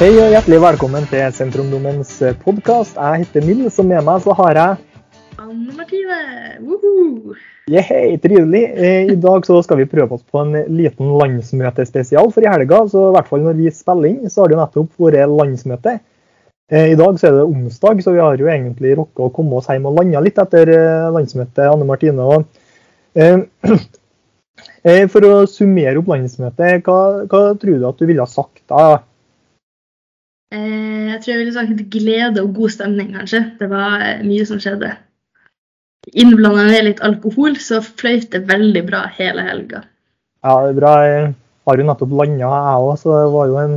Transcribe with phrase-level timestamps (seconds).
[0.00, 2.94] Hei og hjertelig velkommen til Senterungdommens podkast.
[2.96, 5.02] Jeg heter Nils, og med meg så har jeg
[5.36, 6.20] Anne Martine!
[6.64, 7.34] Woohoo!
[7.68, 8.62] Yehey, trivelig.
[8.80, 12.32] Eh, I dag så skal vi prøve oss på en liten landsmøtespesial.
[12.32, 14.62] For i helga, så i hvert fall når vi spiller inn, så har det jo
[14.62, 15.94] nettopp vært landsmøte.
[16.72, 19.60] Eh, I dag så er det onsdag, så vi har jo egentlig rukket å komme
[19.60, 21.66] oss hjem og landa litt etter eh, landsmøtet.
[21.66, 22.48] Anne Martine og
[23.20, 23.44] eh,
[24.80, 26.98] eh, For å summere opp landsmøtet, hva,
[27.28, 29.04] hva tror du at du ville ha sagt da?
[30.50, 33.44] Eh, jeg tror jeg ville sagt glede og god stemning, kanskje.
[33.60, 34.96] Det var eh, mye som skjedde.
[36.10, 39.84] Innblanda med litt alkohol, så fløyt det veldig bra hele helga.
[40.42, 40.94] Ja, det er bra.
[41.06, 41.28] Jeg
[41.68, 43.76] har jo nettopp landa, jeg òg, så det var jo en,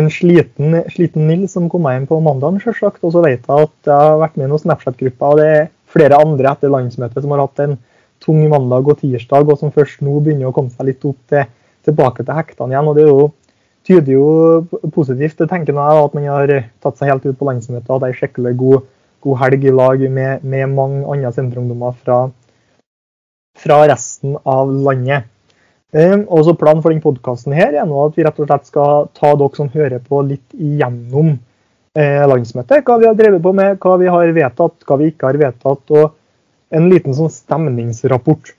[0.00, 3.04] en sliten, sliten Nils som kom meg inn på mandagen, selvsagt.
[3.06, 5.70] Og så vet jeg at jeg har vært med i noen Snapchat-grupper, og det er
[5.90, 7.78] flere andre etter landsmøtet som har hatt en
[8.24, 11.46] tung mandag og tirsdag, og som først nå begynner å komme seg litt opp til,
[11.86, 12.90] tilbake til hektene igjen.
[12.90, 13.30] og det er jo
[13.90, 14.28] tyder jo
[14.94, 15.38] positivt.
[15.40, 16.52] Det tenker jeg at man har
[16.82, 18.86] tatt seg helt ut på landsmøtet og hatt ei skikkelig god,
[19.26, 22.20] god, helg i lag med, med mange andre senterungdommer fra,
[23.58, 25.28] fra, resten av landet.
[25.90, 29.08] Um, og så Planen for denne podkasten er nå at vi rett og slett skal
[29.16, 31.32] ta dere som hører på, litt igjennom
[31.98, 32.86] eh, landsmøtet.
[32.86, 35.82] Hva vi har drevet på med, hva vi har vedtatt, hva vi ikke har vedtatt.
[35.98, 38.54] Og en liten sånn stemningsrapport.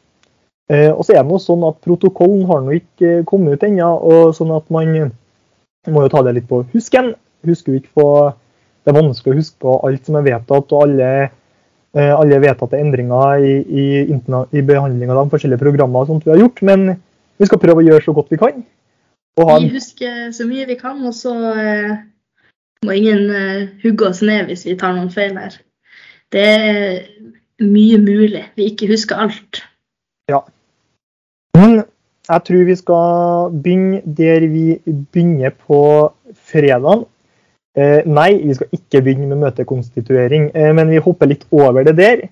[0.71, 3.91] Eh, og så er det noe sånn at Protokollen har nå ikke kommet ut ennå,
[4.35, 5.11] sånn at man
[5.89, 7.13] må jo ta det litt på husken.
[7.47, 8.07] Husker ikke på,
[8.81, 11.09] Det er vanskelig å huske på alt som er vedtatt, og alle,
[11.93, 16.33] eh, alle vedtatte endringer i, i, i behandling av de forskjellige programmer og sånt vi
[16.33, 16.63] har gjort.
[16.65, 16.95] Men
[17.37, 18.63] vi skal prøve å gjøre så godt vi kan.
[19.37, 21.93] vi husker så mye vi kan, og så eh,
[22.85, 25.59] må ingen eh, hugge oss ned hvis vi tar noen feil her.
[26.33, 27.05] Det er
[27.61, 29.61] mye mulig vi ikke husker alt.
[30.31, 30.41] Ja.
[31.57, 31.83] Men
[32.31, 35.81] jeg tror vi skal begynne der vi begynner på
[36.51, 37.05] fredag.
[37.75, 41.95] Eh, nei, vi skal ikke begynne med møtekonstituering, eh, men vi hopper litt over det
[41.99, 42.23] der.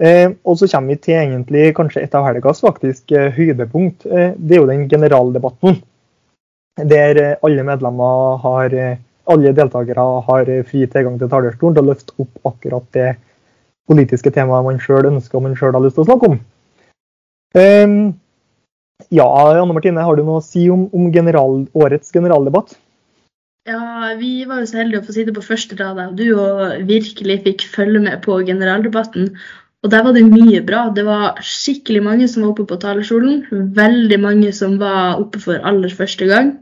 [0.00, 4.06] Eh, og så kommer vi til egentlig kanskje et av helgas faktisk eh, høydepunkt.
[4.06, 5.82] Eh, det er jo den generaldebatten.
[6.80, 8.76] Der eh, alle medlemmer har
[9.30, 13.10] alle deltakere har fri tilgang til talerstolen til å løfte opp akkurat det
[13.90, 16.40] politiske temaet man sjøl ønsker og man sjøl har lyst til å snakke om.
[17.54, 17.94] Um,
[19.08, 22.76] ja, Anne Martine, har du noe å si om, om general, årets generaldebatt?
[23.68, 26.86] Ja, Vi var jo så heldige å få sitte på første rad av du og
[26.88, 29.34] virkelig fikk følge med på generaldebatten.
[29.84, 30.88] Og der var det mye bra.
[30.96, 33.44] Det var skikkelig mange som var oppe på talerstolen.
[33.76, 36.58] Veldig mange som var oppe for aller første gang.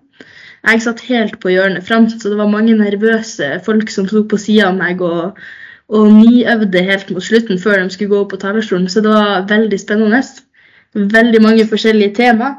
[0.67, 4.39] Jeg satt helt på hjørnet fremst, så det var mange nervøse folk som sto på
[4.43, 5.39] sida av meg og,
[5.89, 8.89] og niøvde helt mot slutten før de skulle gå opp på talerstolen.
[8.91, 10.23] Så det var veldig spennende
[10.95, 12.55] veldig mange forskjellige tema.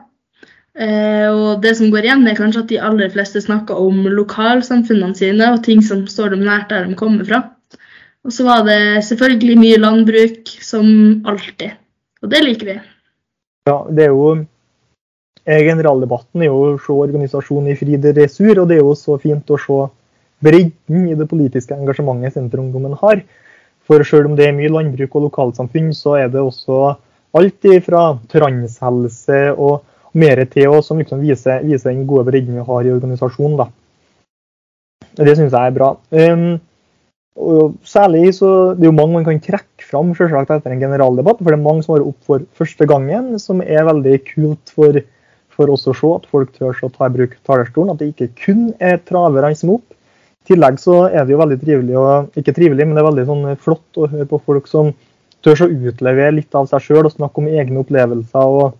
[0.79, 5.17] Eh, og det som går igjen, er kanskje at de aller fleste snakker om lokalsamfunnene
[5.17, 7.41] sine og ting som står dem nært der de kommer fra.
[8.27, 10.87] Og så var det selvfølgelig mye landbruk, som
[11.27, 11.75] alltid.
[12.23, 12.77] Og det liker vi.
[13.69, 18.69] Ja, det er jo eh, Generaldebatten er jo å se organisasjonen i fri dressur, og
[18.69, 19.81] det er jo så fint å se
[20.43, 23.23] bredden i det politiske engasjementet Senterungdommen har.
[23.89, 26.95] For selv om det er mye landbruk og lokalsamfunn, så er det også
[27.37, 29.83] alt fra transhelse og
[30.17, 33.59] mer til, og som liksom viser, viser, den gode bredden vi har i organisasjonen.
[33.59, 33.69] Da.
[35.19, 35.93] Det syns jeg er bra.
[36.09, 36.57] Um,
[37.39, 41.39] og særlig så Det er jo mange man kan trekke fram selvsagt, etter en generaldebatt.
[41.39, 44.99] For det er mange som har opp for første gangen, som er veldig kult for,
[45.55, 46.09] for oss å se.
[46.17, 47.93] At folk tør å ta i bruk talerstolen.
[47.93, 49.95] At det ikke kun er traverne som er opp.
[50.39, 53.25] I tillegg så er det jo veldig trivelig, og, ikke trivelig, men det er veldig
[53.27, 54.89] sånn flott å høre på folk som
[55.45, 58.75] tør å utlevere litt av seg sjøl og snakke om egne opplevelser og,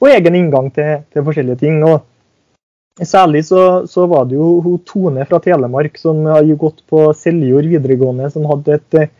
[0.00, 1.82] og egen inngang til, til, forskjellige ting.
[1.86, 7.68] Og særlig så, så, var det jo Tone fra Telemark som har gått på Seljord
[7.72, 9.12] videregående, som hadde et eh,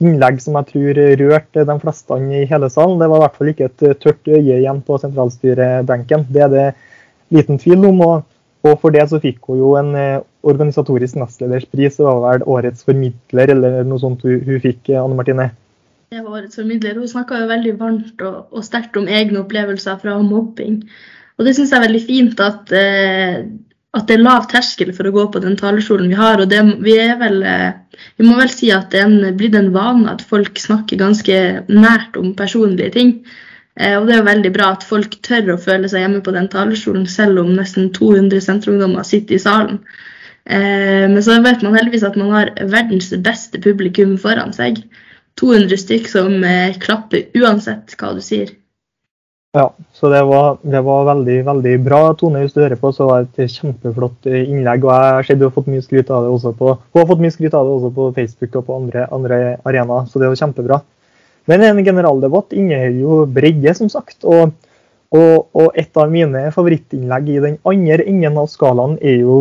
[0.00, 3.00] innlegg som jeg tror rørte de fleste i hele salen.
[3.02, 6.28] Det var i hvert fall ikke et tørt øye igjen på sentralstyrebenken.
[6.32, 6.68] Det er det
[7.34, 8.04] liten tvil om.
[8.06, 8.28] og
[8.60, 11.96] og for det så fikk hun jo en eh, organisatorisk nestlederspris.
[11.96, 15.50] Det var vel årets formidler eller noe sånt hun, hun fikk, Anne Martine?
[16.10, 16.96] Var årets formidler.
[16.98, 20.80] Hun snakka veldig varmt og, og sterkt om egne opplevelser fra mobbing.
[21.38, 23.36] Og det syns jeg er veldig fint at, eh,
[23.94, 26.42] at, det er lav terskel for å gå på den talerstolen vi har.
[26.42, 30.10] Og det, vi, vel, eh, vi, må vel si at det er blitt en vane
[30.10, 31.36] at folk snakker ganske
[31.70, 33.12] nært om personlige ting.
[33.78, 36.34] Eh, og det er jo veldig bra at folk tør å føle seg hjemme på
[36.34, 39.78] den talerstolen, selv om nesten 200 senterungdommer sitter i salen.
[40.50, 44.82] Eh, men så vet man heldigvis at man har verdens beste publikum foran seg.
[45.40, 48.52] 200 stykk som eh, klapper uansett hva du sier.
[49.56, 52.00] Ja, så det var, det var, veldig veldig bra.
[52.14, 54.84] Tone, hvis du hører på, så var det et kjempeflott innlegg.
[54.86, 57.56] og Jeg ser du har fått mye skryt av det også på, fått mye skryt
[57.58, 60.78] av det også på Facebook og på andre, andre arenaer, så det var kjempebra.
[61.50, 64.20] Men en generaldebatt inneholder jo bredde, som sagt.
[64.22, 64.54] Og,
[65.10, 69.40] og, og, et av mine favorittinnlegg i den andre enden av skalaen er jo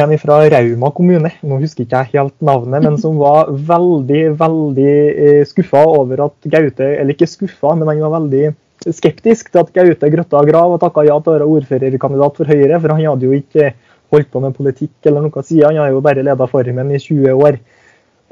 [0.00, 4.94] en fra Rauma kommune, nå husker ikke jeg helt navnet, men som var veldig veldig
[5.10, 8.52] eh, skuffa over at Gaute Eller ikke skuffa, men han var veldig
[8.88, 12.80] skeptisk til at Gaute grøtta grav og takka ja til å være ordførerkandidat for Høyre.
[12.80, 13.72] For han hadde jo ikke
[14.12, 17.46] holdt på med politikk eller noe siden, han har jo bare leda Formen i 20
[17.46, 17.60] år.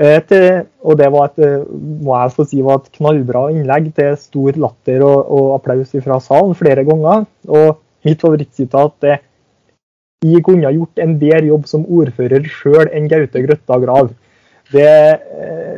[0.00, 0.32] Et,
[0.80, 1.66] og det var et,
[2.00, 6.16] må jeg få si, var et knallbra innlegg til stor latter og, og applaus fra
[6.24, 7.26] salen flere ganger.
[7.52, 9.20] Og mitt favorittsitat er
[10.20, 14.10] vi kunne gjort en bedre jobb som ordfører sjøl enn Gaute Grøtta Grav.
[14.70, 14.90] Det,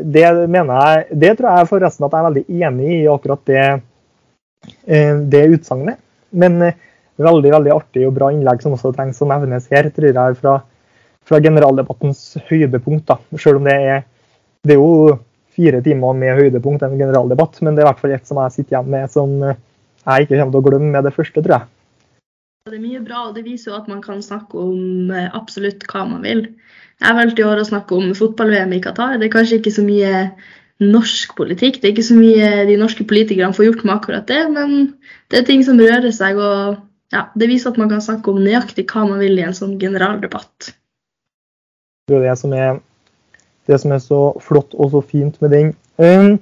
[0.03, 3.67] det, mener jeg, det tror jeg forresten at jeg er veldig enig i akkurat det,
[4.85, 6.01] eh, det utsagnet.
[6.35, 6.81] Men eh,
[7.23, 10.57] veldig veldig artig og bra innlegg som også trengs å nevnes her, tror jeg, fra,
[11.29, 13.07] fra generaldebattens høydepunkt.
[13.13, 13.21] da.
[13.39, 14.03] Selv om det er,
[14.67, 15.21] det er jo
[15.55, 18.57] fire timer med høydepunkt en generaldebatt, men det er i hvert fall et som jeg
[18.57, 21.71] sitter igjen med som jeg ikke kommer til å glemme med det første, tror jeg.
[22.63, 25.83] Det er mye bra, og det viser jo at man kan snakke om eh, absolutt
[25.91, 26.45] hva man vil.
[27.03, 29.17] Jeg valgte i år å snakke om fotball-VM i Qatar.
[29.19, 30.21] Det er kanskje ikke så mye
[30.79, 31.81] norsk politikk.
[31.81, 34.77] Det er ikke så mye de norske politikerne får gjort med akkurat det, men
[35.35, 36.39] det er ting som rører seg.
[36.39, 36.77] og
[37.11, 39.75] ja, Det viser at man kan snakke om nøyaktig hva man vil i en sånn
[39.81, 40.71] generaldebatt.
[42.07, 42.79] Det er det som er,
[43.67, 45.73] det som er så flott og så fint med den.
[45.99, 46.39] Um,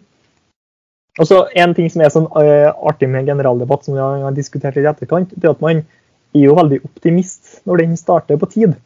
[1.16, 4.36] og så En ting som er sånn uh, artig med en generaldebatt, som vi har
[4.36, 5.82] diskutert i etterkant, det er at man
[6.34, 8.76] er jo veldig optimist når den starter på tid.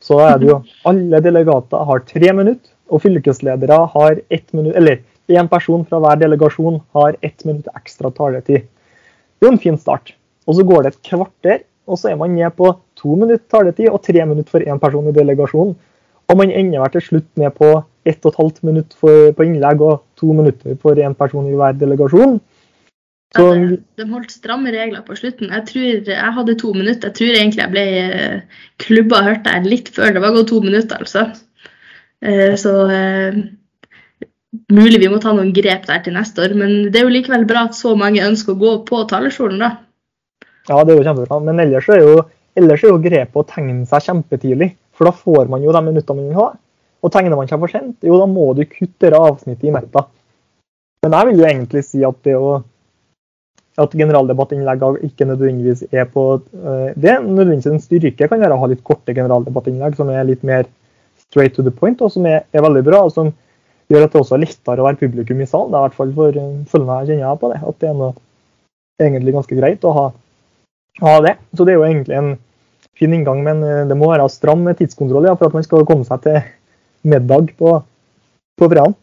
[0.00, 0.60] Så er det jo
[0.90, 6.18] alle delegater har tre minutter, og fylkesledere har ett minutt, eller én person fra hver
[6.18, 8.66] delegasjon har ett minutt ekstra taletid.
[8.66, 10.16] Det er jo en fin start.
[10.48, 13.90] Og så går det et kvarter, og så er man ned på to minutter taletid
[13.90, 15.76] og tre minutter for én person i delegasjonen.
[16.30, 17.70] Og man ender til slutt ned på
[18.06, 21.56] ett og et halvt minutt for, på innlegg og to minutter for én person i
[21.58, 22.38] hver delegasjon.
[23.30, 25.52] Så, de, de holdt stramme regler på slutten.
[25.54, 27.12] Jeg tror jeg hadde to minutter.
[27.12, 30.58] Jeg tror egentlig jeg ble eh, klubba hørte jeg litt før det var gått to
[30.64, 31.28] minutter, altså.
[32.26, 33.38] Eh, så eh,
[34.74, 36.56] mulig vi må ta noen grep der til neste år.
[36.58, 39.70] Men det er jo likevel bra at så mange ønsker å gå på talerstolen, da.
[40.66, 41.38] Ja, det er jo kjempebra.
[41.46, 42.16] Men ellers er jo,
[42.58, 44.72] ellers er jo grepet å tegne seg kjempetidlig.
[44.98, 46.48] For da får man jo de minuttene man vil ha.
[47.00, 50.02] Og tegner man seg for sent, jo da må du kutte avsnittet i metta.
[51.06, 52.58] Men jeg vil jo egentlig si at det å
[53.78, 57.14] at generaldebattinnleggene ikke nødvendigvis er på uh, det.
[57.22, 60.66] Nødvendigvis en styrke kan være å ha litt korte generaldebattinnlegg som er litt mer
[61.22, 63.04] straight to the point, og som er, er veldig bra.
[63.06, 63.30] og som
[63.90, 65.70] gjør at det også er lettere å være publikum i salen.
[65.70, 66.40] Det er i hvert fall for
[66.74, 67.60] følgende jeg kjenner på det.
[67.70, 68.12] At det er noe,
[69.00, 70.06] egentlig ganske greit å ha,
[71.00, 71.36] ha, det.
[71.56, 72.32] Så det er jo egentlig en
[72.98, 76.06] fin inngang, men uh, det må være stram tidskontroll ja, for at man skal komme
[76.08, 76.42] seg til
[77.10, 77.78] middag på,
[78.60, 78.98] på fredag.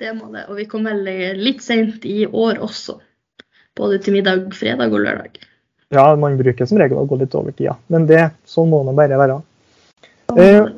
[0.00, 0.46] Det må det.
[0.48, 3.00] Og vi kom veldig litt seint i år også
[3.80, 5.40] både til middag fredag og lørdag.
[5.90, 8.94] Ja, man bruker som regel å gå litt over tida, men det, sånn må det
[8.98, 9.40] bare være.
[10.38, 10.68] Eh,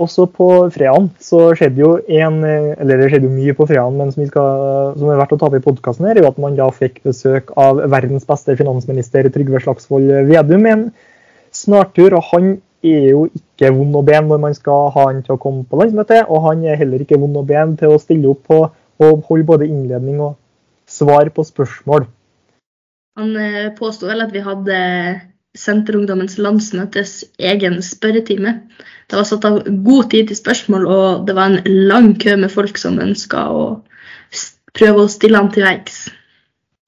[0.00, 4.12] også på fredagen så skjedde jo en, eller det skjedde jo mye på fredagen, men
[4.14, 6.70] som, skal, som er verdt å ta opp i podkasten, er jo at man da
[6.74, 10.86] fikk besøk av verdens beste finansminister Trygve Slagsvold Vedum en
[11.54, 12.16] snartur.
[12.18, 15.40] Og han er jo ikke vond og ben når man skal ha han til å
[15.40, 18.44] komme på landsmøte, og han er heller ikke vond og ben til å stille opp
[18.50, 18.64] på
[19.04, 20.36] og holde både innledning og
[20.90, 22.06] svar på spørsmål.
[23.18, 24.78] Han eh, påsto vel at vi hadde
[25.54, 28.56] Senterungdommens landsmøtes egen spørretime.
[29.06, 32.50] Det var satt av god tid til spørsmål, og det var en lang kø med
[32.50, 33.64] folk som ønska å
[34.74, 36.08] prøve å stille han til verks.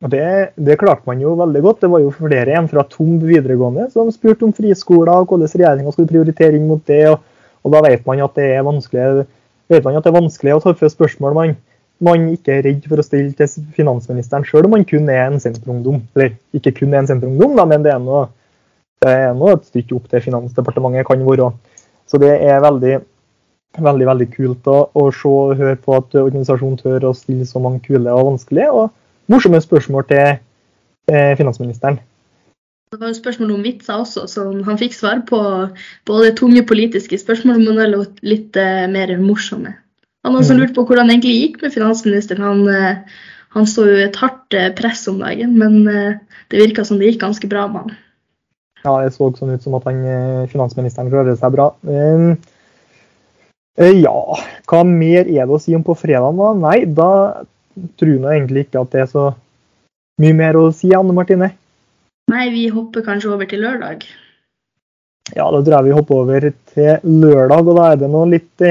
[0.06, 0.26] Det,
[0.60, 1.80] det, klarte man jo veldig godt.
[1.84, 5.94] Det var jo flere enn fra Tom videregående som spurte om friskoler og hvordan regjeringa
[5.94, 7.04] skulle prioritere inn mot det.
[7.12, 7.22] Og,
[7.62, 8.20] og, da vet man
[9.70, 11.56] vet man at det er vanskelig å ta opp spørsmål man
[12.04, 15.40] man ikke er redd for å stille til finansministeren, sjøl om man kun er en
[15.40, 16.02] senterungdom.
[16.16, 18.26] Eller ikke kun er en senterungdom, men det er noe,
[19.04, 21.50] det er noe et stykke opp til Finansdepartementet kan være.
[22.06, 22.98] Så det er veldig,
[23.82, 27.62] veldig, veldig kult å, å se og høre på at organisasjonen tør å stille så
[27.62, 28.92] mange kule og vanskelige og
[29.32, 31.98] morsomme spørsmål til eh, finansministeren.
[32.92, 35.40] Det var jo spørsmål om vitser også, som han fikk svar på.
[36.06, 39.74] Både tunge politiske spørsmål, men også litt eh, mer morsomme.
[40.26, 40.58] Han har også mm.
[40.58, 42.42] lurt på hvordan det egentlig gikk med finansministeren.
[42.42, 43.20] Han, eh,
[43.54, 46.16] han står jo i et hardt eh, press om dagen, men eh,
[46.50, 47.92] det virka som det gikk ganske bra med han.
[48.82, 50.02] Ja, det så sånn ut som at han,
[50.50, 51.68] finansministeren rører seg bra.
[53.76, 54.18] Ja,
[54.70, 56.34] hva mer er det å si om på fredag?
[56.38, 56.50] da?
[56.58, 57.08] Nei, da
[57.98, 59.24] tror jeg egentlig ikke at det er så
[60.22, 61.52] mye mer å si, Anne Martine?
[62.30, 64.06] Nei, vi hopper kanskje over til lørdag.
[65.34, 68.66] Ja, da tror jeg vi hopper over til lørdag, og da er det noe litt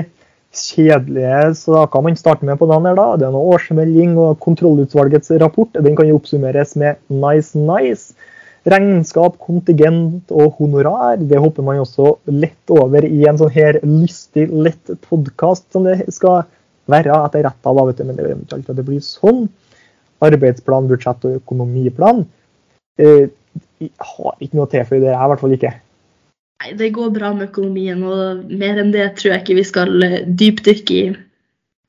[0.60, 2.86] kjedelige saker man starter med på dagen.
[2.86, 3.08] her da.
[3.18, 5.72] Det er noe årsmelding og kontrollutvalgets rapport.
[5.74, 8.16] Den kan jo oppsummeres med nice, nice.
[8.66, 11.18] Regnskap, kontingent og honorar.
[11.22, 16.08] Det hopper man også lett over i en sånn her lystig, lett podkast som det
[16.10, 16.48] skal
[16.90, 17.86] være etter rett av.
[17.88, 19.48] vet du, Men det er det blir sånn.
[20.22, 22.26] Arbeidsplan, budsjett og økonomiplan.
[22.98, 23.28] Eh,
[23.80, 25.74] jeg har ikke noe å tilføye jeg i hvert fall ikke.
[26.64, 30.06] Nei, det går bra med økonomien, og mer enn det tror jeg ikke vi skal
[30.08, 31.06] eh, dypdykke i.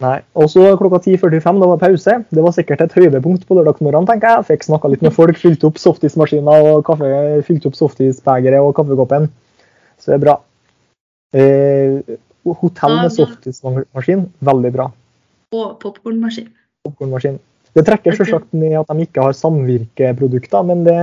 [0.04, 0.16] Nei.
[0.36, 2.16] Og så klokka 10.45, da var pause.
[2.34, 4.48] Det var sikkert et høydepunkt på lørdagsmorgenen, tenker jeg.
[4.50, 7.08] Fikk snakka litt med folk, fylte opp softismaskiner og kaffe,
[7.46, 9.30] fylte opp softisbegeret og kaffekoppen.
[9.96, 10.36] Så det er bra.
[11.36, 12.16] Eh,
[12.60, 14.90] hotell med softismaskin, veldig bra.
[15.56, 16.50] Og popkornmaskin.
[16.86, 17.38] Popkornmaskin.
[17.76, 20.98] Det trekker selvsagt ned at de ikke har samvirkeprodukter, men det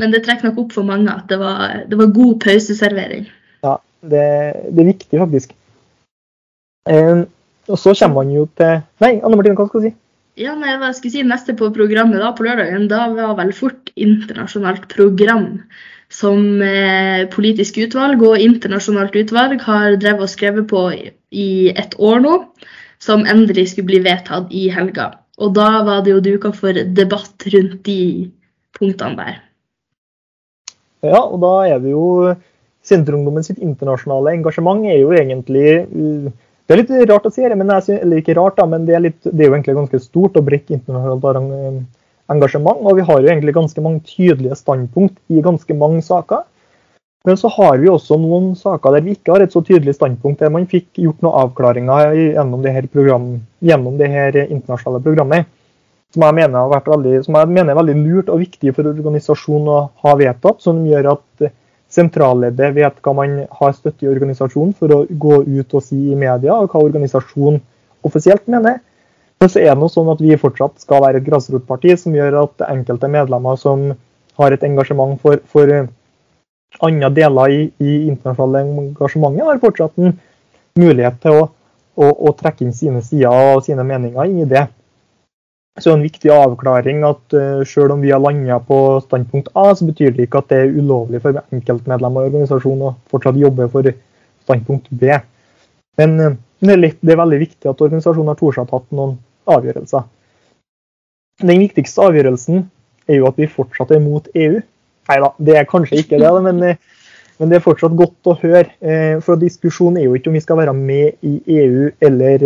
[0.00, 3.26] Men det trekker nok opp for mange at det var, det var god pauseservering.
[3.66, 4.26] Ja, det,
[4.72, 5.52] det er viktig, faktisk.
[6.88, 7.26] Eh,
[7.70, 9.96] og så kommer man jo til Nei, Anne Martine, hva skal du si?
[10.40, 13.52] Ja, nei, hva skal jeg si, Neste på programmet da, på lørdagen, da var vel
[13.56, 15.48] fort internasjonalt program.
[16.10, 20.86] Som eh, politisk utvalg og internasjonalt utvalg har drevet og skrevet på
[21.30, 22.38] i et år nå.
[23.00, 25.12] Som endelig skulle bli vedtatt i helga.
[25.40, 28.00] Og da var det jo duka for debatt rundt de
[28.76, 29.38] punktene der.
[31.06, 32.34] Ja, og da er vi jo
[32.84, 36.28] Senterungdommen sitt internasjonale engasjement er jo egentlig uh,
[36.64, 38.94] Det er litt rart å si det, men jeg eller ikke rart da, men det
[38.96, 41.82] er, litt, det er jo egentlig ganske stort og bredt internasjonalt
[42.30, 42.84] engasjement.
[42.86, 46.44] Og vi har jo egentlig ganske mange tydelige standpunkt i ganske mange saker.
[47.26, 50.38] Men så har vi også noen saker der vi ikke har et så tydelig standpunkt,
[50.40, 53.26] der man fikk gjort noen avklaringer gjennom det her, program,
[53.60, 55.50] gjennom det her internasjonale programmet.
[56.10, 58.90] Som jeg, mener har vært veldig, som jeg mener er veldig lurt og viktig for
[58.90, 60.62] organisasjonen å ha vedtatt.
[60.64, 61.50] Som gjør at
[61.90, 66.18] sentralleddet vet hva man har støtte i organisasjonen for å gå ut og si i
[66.18, 67.60] media, og hva organisasjonen
[68.06, 68.80] offisielt mener.
[69.40, 72.42] Men så er det noe sånn at vi fortsatt skal være et grasrotparti som gjør
[72.42, 73.86] at enkelte medlemmer som
[74.40, 75.70] har et engasjement for, for
[76.84, 80.12] andre deler i, i internasjonale engasjementet har fortsatt en
[80.78, 81.46] mulighet til å,
[81.96, 84.66] å, å, trekke inn sine sider og sine meninger i det.
[85.80, 89.86] Så en viktig avklaring at uh, selv om vi har landa på standpunkt A, så
[89.88, 93.88] betyr det ikke at det er ulovlig for enkeltmedlemmer i organisasjonen å fortsatt jobbe for
[94.44, 95.16] standpunkt B.
[96.00, 99.16] Men uh, det, er litt, det, er veldig viktig at organisasjonen har tort tatt noen
[99.50, 100.04] avgjørelser.
[101.40, 102.66] Den viktigste avgjørelsen
[103.08, 104.58] er jo at vi fortsatt er mot EU.
[105.10, 106.76] Nei da, det er kanskje ikke det, men, eh,
[107.40, 108.68] men, det er fortsatt godt å høre.
[109.24, 112.44] For diskusjonen er jo ikke om vi skal være med i EU eller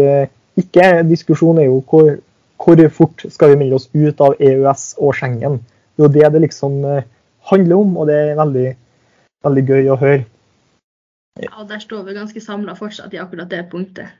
[0.62, 0.86] ikke.
[1.10, 2.14] Diskusjonen er jo hvor,
[2.60, 5.60] hvor fort skal vi melde oss ut av EØS og Schengen.
[5.94, 6.78] Det er jo det det liksom
[7.50, 8.68] handler om, og det er veldig,
[9.46, 10.24] veldig gøy å høre.
[11.42, 14.14] Ja, og Der står vi ganske samla fortsatt i akkurat det punktet.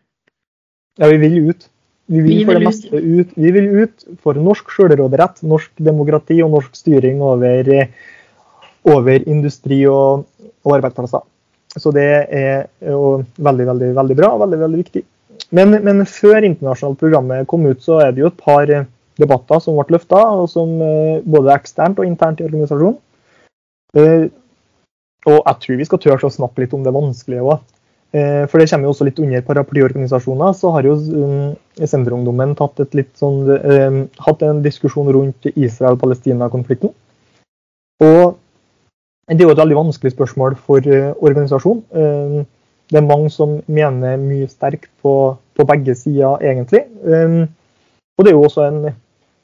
[0.99, 1.69] Ja, vi vil ut.
[2.07, 3.31] Vi vil, vi for det meste ut.
[3.37, 7.71] Vi vil ut for norsk sjølråderett, norsk demokrati og norsk styring over
[8.85, 10.26] over industri og,
[10.67, 11.25] og arbeidsplasser.
[11.75, 15.03] Så det er jo veldig, veldig, veldig bra og veldig, veldig viktig.
[15.54, 18.70] Men, men, før internasjonalt programmet kom ut, så er det jo et par
[19.20, 20.23] debatter som ble løfta,
[21.25, 22.99] både eksternt og internt i organisasjonen.
[23.94, 24.26] Eh,
[25.25, 27.62] og jeg tror vi skal tørre å snakke litt om det vanskelige òg.
[28.14, 30.56] Eh, for det kommer jo også litt under paraplyorganisasjoner.
[30.58, 30.96] Så har jo
[31.78, 36.92] Senterungdommen sånn, eh, hatt en diskusjon rundt Israel-Palestina-konflikten.
[38.02, 38.37] Og
[39.28, 40.80] det er jo et veldig vanskelig spørsmål for
[41.23, 42.46] organisasjonen.
[42.95, 46.85] Det er mange som mener mye sterkt på, på begge sider, egentlig.
[47.03, 47.41] Um,
[48.15, 48.85] og det er jo også en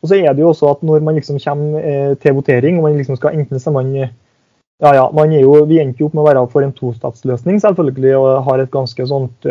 [0.00, 2.86] og så er det jo også at når man liksom kommer eh, til votering, og
[2.86, 4.06] man liksom skal enten så man ja,
[4.80, 8.14] ja, man er jo, Vi endte jo opp med å være for en tostatsløsning, selvfølgelig,
[8.16, 9.44] og har et ganske sånt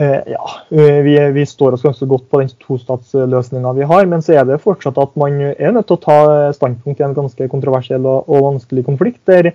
[0.00, 4.22] Eh, ja, eh, vi, vi, står oss ganske godt på den tostatsløsninga vi har, men
[4.22, 6.18] så er det fortsatt at man er nødt til å ta
[6.54, 9.50] standpunkt i en ganske kontroversiell og, og vanskelig konflikt, der,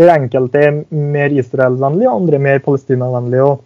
[0.00, 3.44] der enkelte er mer Israel-vennlige andre mer Palestina-vennlige.
[3.44, 3.60] Og,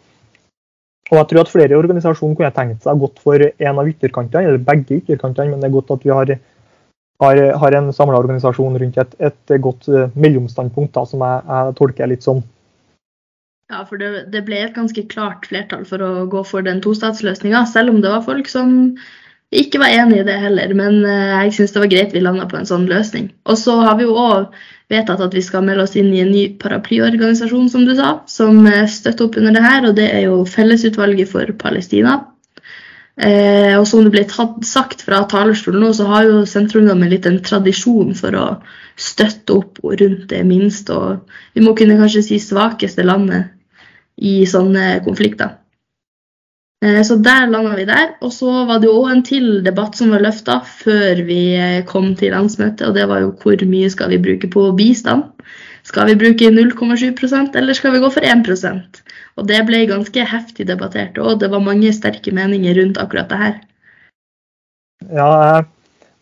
[1.11, 4.66] og, jeg tror at flere organisasjoner kunne tenkt seg godt for en av ytterkantene, eller
[4.66, 6.35] begge ytterkantene, men det er godt at vi har,
[7.23, 11.78] har, har en samla organisasjon rundt et, et godt eh, mellomstandpunkt, da, som jeg, jeg
[11.78, 12.42] tolker litt sånn.
[13.71, 17.64] Ja, for det, det, ble et ganske klart flertall for å gå for den tostatsløsninga,
[17.66, 18.76] selv om det var folk som
[19.55, 20.73] ikke var enig i det heller.
[20.79, 23.31] Men eh, jeg syns det var greit vi landa på en sånn løsning.
[23.47, 24.55] Og så har vi jo òg
[24.93, 28.62] vedtatt at vi skal melde oss inn i en ny paraplyorganisasjon, som du sa, som
[28.71, 32.21] eh, støtter opp under det her, og det er jo Fellesutvalget for Palestina.
[33.17, 37.26] Eh, og som det ble tatt, sagt fra talerstolen nå, så har jo Senterungdommen litt
[37.29, 38.47] en tradisjon for å
[39.00, 43.53] støtte opp rundt det minste og vi må kunne kanskje si svakeste landet
[44.17, 45.57] i sånne konflikter.
[46.85, 48.16] Eh, så der landa vi der.
[48.21, 51.85] Og så var det jo òg en til debatt som var løfta før vi eh,
[51.88, 55.30] kom til landsmøtet, og det var jo hvor mye skal vi bruke på bistand?
[55.87, 59.00] Skal vi bruke 0,7% eller skal vi gå for 1%
[59.38, 63.38] Og det ble ganske heftig debattert, og det var mange sterke meninger rundt akkurat det
[63.38, 63.56] her.
[65.14, 65.62] Ja,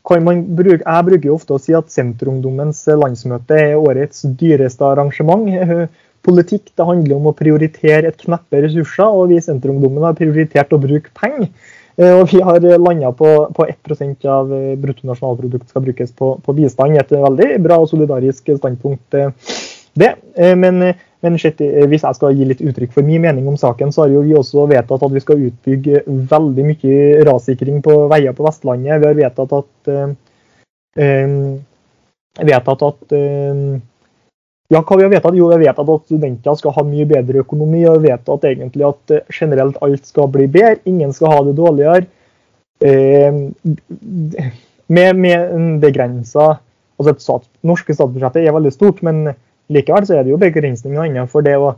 [0.04, 5.49] bruke, jeg bruker jo ofte å si at Senterungdommens landsmøte er årets dyreste arrangement
[6.25, 6.73] politikk.
[6.75, 10.83] Det handler om å prioritere et kneppe ressurser, og vi i Senterungdommen har prioritert å
[10.83, 11.50] bruke penger.
[11.97, 16.54] Eh, og vi har landa på, på 1% av eh, bruttonasjonalprodukt skal brukes på, på,
[16.57, 16.99] bistand.
[16.99, 19.31] Et veldig bra og solidarisk standpunkt, eh,
[19.95, 20.11] det.
[20.59, 20.81] Men,
[21.23, 24.11] men shit, hvis jeg skal gi litt uttrykk for min mening om saken, så har
[24.11, 26.02] jo vi også vedtatt at vi skal utbygge
[26.33, 26.97] veldig mye
[27.28, 28.99] rassikring på veier på Vestlandet.
[28.99, 29.93] Vi har vedtatt at,
[32.43, 33.14] vedtatt at
[34.73, 35.37] ja, hva vi har vedtatt?
[35.37, 37.85] Jo, vi har vedtatt at studenter skal ha mye bedre økonomi.
[37.87, 40.80] og vi har vedtatt egentlig at eh, generelt alt skal bli bedre.
[40.88, 42.06] Ingen skal ha det dårligere.
[42.80, 43.42] Eh,
[44.88, 46.54] med, med en begrensa
[46.99, 49.35] altså et stats, norske statsbudsjettet er veldig stort, men
[49.73, 51.56] likevel så er det jo begrensninger innenfor det.
[51.59, 51.76] Og,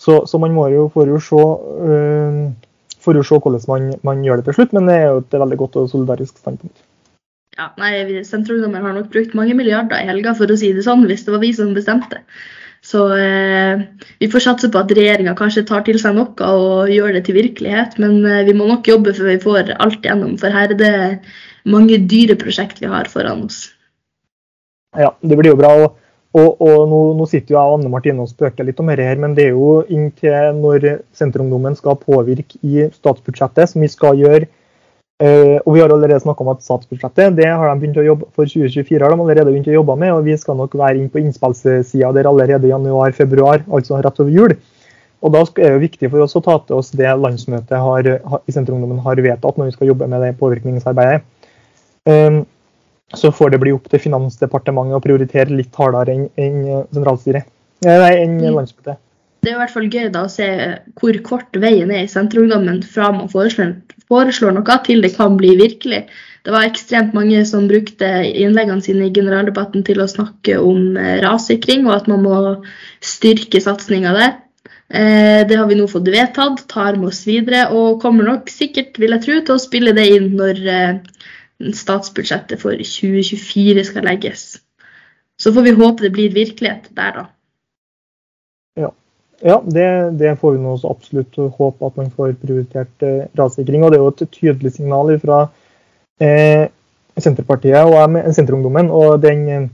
[0.00, 1.44] så, så, man må jo for å se,
[1.90, 2.40] øh,
[3.04, 5.80] se hvordan man, man, gjør det til slutt, men det er jo et veldig godt
[5.82, 6.78] og solidarisk standpunkt
[7.54, 11.06] ja, nei, Senterungdommen har nok brukt mange milliarder i helga, for å si det sånn,
[11.08, 12.22] hvis det var vi som bestemte.
[12.84, 13.80] Så eh,
[14.20, 17.38] vi får satse på at regjeringa kanskje tar til seg noe og gjør det til
[17.38, 17.96] virkelighet.
[18.02, 20.94] Men eh, vi må nok jobbe før vi får alt igjennom, for her er det
[21.64, 23.70] mange dyre prosjekt vi har foran oss.
[25.00, 25.72] Ja, det blir jo bra.
[25.80, 25.96] Og,
[26.36, 29.06] og, og nå, nå, sitter jo jeg og Anne Martine og spøker litt om dette,
[29.06, 34.20] her, men det er jo inntil når Senterungdommen skal påvirke i statsbudsjettet, som vi skal
[34.20, 34.50] gjøre
[35.24, 38.50] og Vi har allerede snakka om at statsbudsjettet det har de begynt å jobbe for
[38.50, 40.12] 2024 har de allerede begynt å jobbe med.
[40.12, 44.56] og Vi skal nok være inn på innspillssida der allerede januar-februar, altså rett over jul.
[45.24, 48.08] Og Da er det viktig for oss å ta til oss det landsmøtet har,
[48.44, 51.24] i Senterungdommen har vedtatt når vi skal jobbe med det påvirkningsarbeidet.
[52.04, 52.42] Um,
[53.14, 57.48] så får det bli opp til Finansdepartementet å prioritere litt hardere enn en sentralstyret.
[57.86, 58.50] Nei, enn mm.
[58.52, 59.00] landsmøtet.
[59.44, 60.46] Det er i hvert fall gøy da å se
[60.96, 63.74] hvor kort veien er i Senterungdommen fra man foreslår,
[64.08, 66.06] foreslår noe til det kan bli virkelig.
[66.44, 71.18] Det var ekstremt mange som brukte innleggene sine i generaldebatten til å snakke om eh,
[71.24, 72.40] rassikring, og at man må
[73.04, 74.32] styrke satsinga der.
[74.88, 78.96] Eh, det har vi nå fått vedtatt, tar med oss videre, og kommer nok sikkert
[79.00, 80.98] vil jeg tro, til å spille det inn når eh,
[81.84, 84.50] statsbudsjettet for 2024 skal legges.
[85.36, 87.30] Så får vi håpe det blir virkelighet der, da.
[88.80, 88.92] Ja,
[89.44, 93.84] det, det, får vi nå også absolutt håpe at man får prioritert eh, rassikring.
[93.84, 95.40] Og det er jo et tydelig signal fra
[96.22, 96.70] eh,
[97.20, 98.88] Senterpartiet og Senterungdommen.
[98.88, 99.66] Og den eh,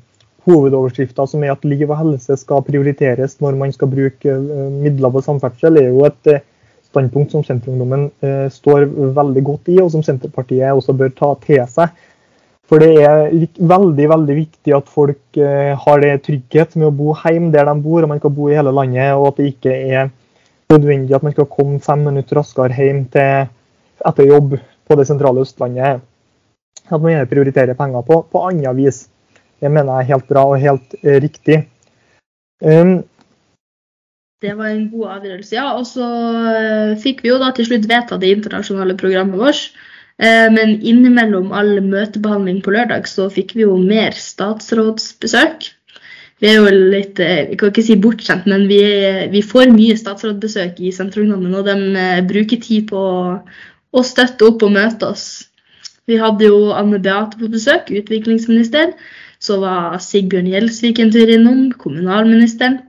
[0.49, 5.15] hovedoverskrifta som er at liv og helse skal prioriteres når man skal bruke eh, midler
[5.15, 6.45] på samferdsel, er jo et eh,
[6.91, 11.63] standpunkt som Senterungdommen eh, står veldig godt i, og som Senterpartiet også bør ta til
[11.71, 11.95] seg.
[12.71, 13.33] For det er
[13.67, 17.75] veldig veldig viktig at folk eh, har det trygghet med å bo hjemme der de
[17.83, 19.11] bor, og man kan bo i hele landet.
[19.19, 20.13] Og at det ikke er
[20.71, 23.51] nødvendig at man skal komme fem minutter raskere hjem til,
[24.07, 24.55] etter jobb
[24.87, 26.07] på det sentrale Østlandet.
[26.87, 29.05] At man gjerne prioriterer penger på, på annet vis.
[29.61, 31.65] Det mener jeg er helt bra og helt eh, riktig.
[32.63, 33.01] Um,
[34.41, 35.67] det var en god avgjørelse, ja.
[35.75, 39.73] Og så uh, fikk vi jo da til slutt vedta det internasjonale programmet vårt.
[40.21, 45.71] Eh, men innimellom all møtebehandling på lørdag så fikk vi jo mer statsrådsbesøk.
[46.41, 48.81] Vi er jo litt eh, jeg kan ikke si bortskjemt, men vi,
[49.33, 51.57] vi får mye statsrådsbesøk i Senterungdommen.
[51.57, 53.05] Og de eh, bruker tid på
[53.91, 55.27] å støtte opp og møte oss.
[56.09, 58.93] Vi hadde jo Anne Beate på besøk, utviklingsminister.
[59.41, 62.81] Så var Sigbjørn Gjelsvik en tur innom, kommunalministeren.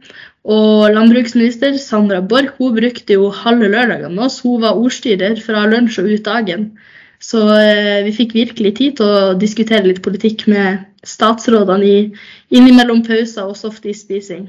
[0.44, 4.42] Og landbruksminister Sandra Borch hun brukte jo halve lørdagen med oss.
[4.44, 6.74] Hun var ordstyrer fra lunsj og ut dagen.
[7.22, 12.00] Så eh, vi fikk virkelig tid til å diskutere litt politikk med statsrådene i,
[12.54, 14.48] innimellom pauser og softis-spising.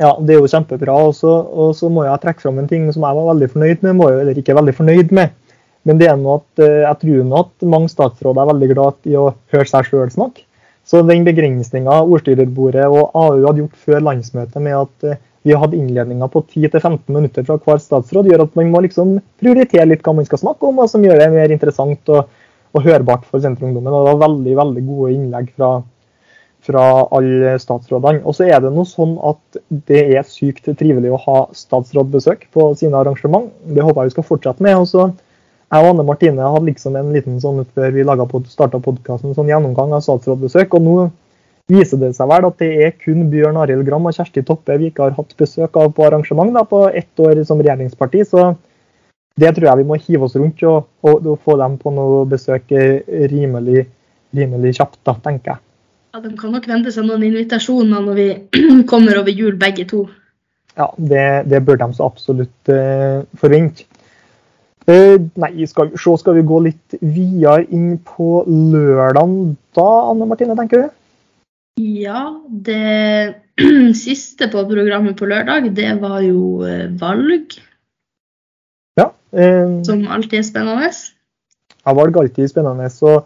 [0.00, 0.96] Ja, det er jo kjempebra.
[1.06, 3.98] Og så må jeg trekke fram en ting som jeg var veldig fornøyd med.
[4.00, 5.36] Må jo eller ikke veldig fornøyd med.
[5.84, 9.08] Men det er noe at eh, jeg tror nå at mange statsråder er veldig glad
[9.10, 10.46] i å høre seg sjøl snakke.
[10.84, 15.60] Så den begrensninga ordstyrerbordet og AU hadde gjort før landsmøtet med at eh, vi har
[15.60, 20.04] hatt innledninger på 10-15 minutter fra hver statsråd, gjør at man må liksom prioritere litt
[20.04, 22.30] hva man skal snakke om, og som gjør det mer interessant og,
[22.72, 23.92] og hørbart for Senterungdommen.
[23.92, 25.68] Og det var veldig veldig gode innlegg fra,
[26.64, 26.84] fra
[27.18, 28.22] alle statsrådene.
[28.24, 32.70] Og så er det noe sånn at det er sykt trivelig å ha statsrådbesøk på
[32.80, 33.52] sine arrangement.
[33.68, 34.80] Det håper jeg vi skal fortsette med.
[34.80, 38.08] Og så jeg og Anne Martine hadde liksom en liten sånn før vi
[38.48, 40.72] starta podkasten, sånn gjennomgang av statsrådbesøk.
[40.80, 40.96] og nå
[41.70, 44.90] viser det seg vel at det er kun Bjørn Arild Gram og Kjersti Toppe vi
[44.90, 48.24] ikke har hatt besøk av på arrangement da, på ett år som regjeringsparti.
[48.28, 48.50] Så
[49.40, 52.24] det tror jeg vi må hive oss rundt og, og, og få dem på noe
[52.30, 52.74] besøk
[53.32, 53.86] rimelig,
[54.36, 55.64] rimelig kjapt, da, tenker jeg.
[56.14, 58.28] Ja, De kan nok vente seg noen invitasjoner når vi
[58.90, 60.04] kommer over jul, begge to.
[60.78, 63.88] Ja, det, det bør de så absolutt eh, forvente.
[64.84, 70.52] Uh, nei, skal, så skal vi gå litt videre inn på lørdagen da, Anne Martine,
[70.58, 70.90] tenker du?
[71.80, 73.34] Ja, det
[74.06, 77.58] siste på programmet på lørdag, det var jo uh, valg.
[78.98, 79.08] Ja.
[79.82, 80.90] som alltid er spennende.
[81.82, 82.90] Ja, valg alltid er spennende.
[82.94, 83.16] Så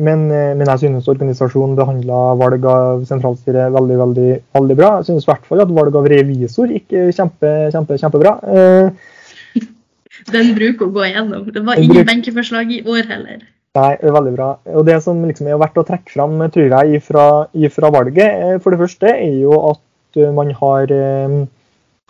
[0.00, 4.90] men, eh, men, jeg synes organisasjonen behandla valg av sentralstyret veldig veldig, veldig bra.
[4.98, 8.34] Jeg synes i hvert fall at valg av revisor gikk kjempe, kjempe, kjempebra.
[8.54, 9.64] Eh,
[10.34, 11.48] Den bruker å gå igjennom.
[11.52, 13.44] Det var ingen benkeforslag i år heller.
[13.78, 14.48] Nei, det er veldig bra.
[14.74, 18.58] Og Det som liksom er verdt å trekke fram tror jeg, ifra, ifra valget, eh,
[18.62, 19.86] for det første er jo at
[20.34, 20.90] man har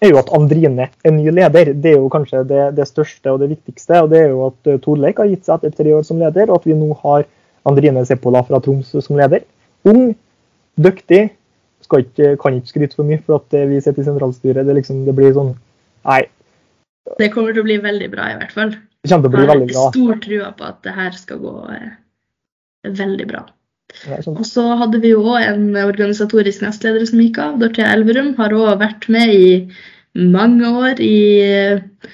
[0.00, 1.72] er jo at Andrine er ny leder.
[1.76, 4.00] Det er jo kanskje det, det største og det viktigste.
[4.00, 6.60] og det er jo at Torleik har gitt seg etter tre år som leder, og
[6.60, 7.26] at vi nå har
[7.68, 9.44] Andrine Seppola fra Troms som leder.
[9.84, 10.14] Ung,
[10.80, 11.30] dyktig.
[11.90, 14.64] Ikke, kan ikke skryte for mye for at vi sitter i sentralstyret.
[14.66, 15.56] Det, liksom, det blir sånn
[16.06, 16.22] Nei.
[17.18, 18.70] Det kommer til å bli veldig bra, i hvert fall.
[19.00, 19.72] Det kommer til å bli veldig bra.
[19.72, 21.90] Jeg har stor trua på at det her skal gå eh,
[23.00, 23.46] veldig bra.
[24.30, 27.56] Og så hadde vi jo òg en organisatorisk nestleder som gikk av.
[27.62, 29.48] Dorthea Elverum har òg vært med i
[30.14, 32.10] mange år i eh,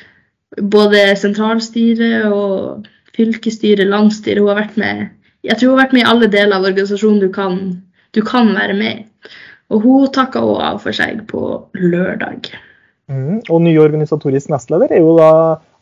[0.62, 4.40] både sentralstyret og fylkesstyret, landsstyret.
[4.40, 5.06] Hun har vært med
[5.46, 7.58] jeg tror hun har vært med i alle deler av organisasjonen du kan,
[8.16, 9.32] du kan være med i.
[9.74, 11.42] Og hun takka òg av for seg på
[11.74, 12.50] lørdag.
[13.06, 15.30] Mm, og ny organisatorisk nestleder er jo da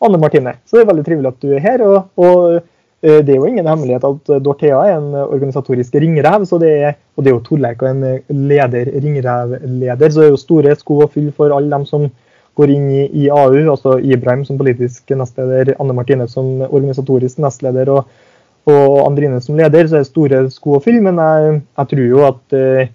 [0.05, 0.59] Anne Martine.
[0.69, 1.85] Så det er veldig trivelig at du er her.
[1.87, 6.45] Og, og eh, det er jo ingen hemmelighet at Dorthea er en organisatorisk ringrev.
[6.51, 10.13] Så det er, og det er jo Torleik og en leder, ringrevleder.
[10.13, 12.11] Så det er jo store sko å fylle for alle dem som
[12.55, 13.57] går inn i, i AU.
[13.73, 17.91] Altså Ibrahim som politisk nestleder, Anne Martine som organisatorisk nestleder.
[17.97, 18.31] og
[18.65, 21.03] og Andrine som leder, så er det store sko å fylle.
[21.05, 22.93] Men jeg, jeg tror jo at eh,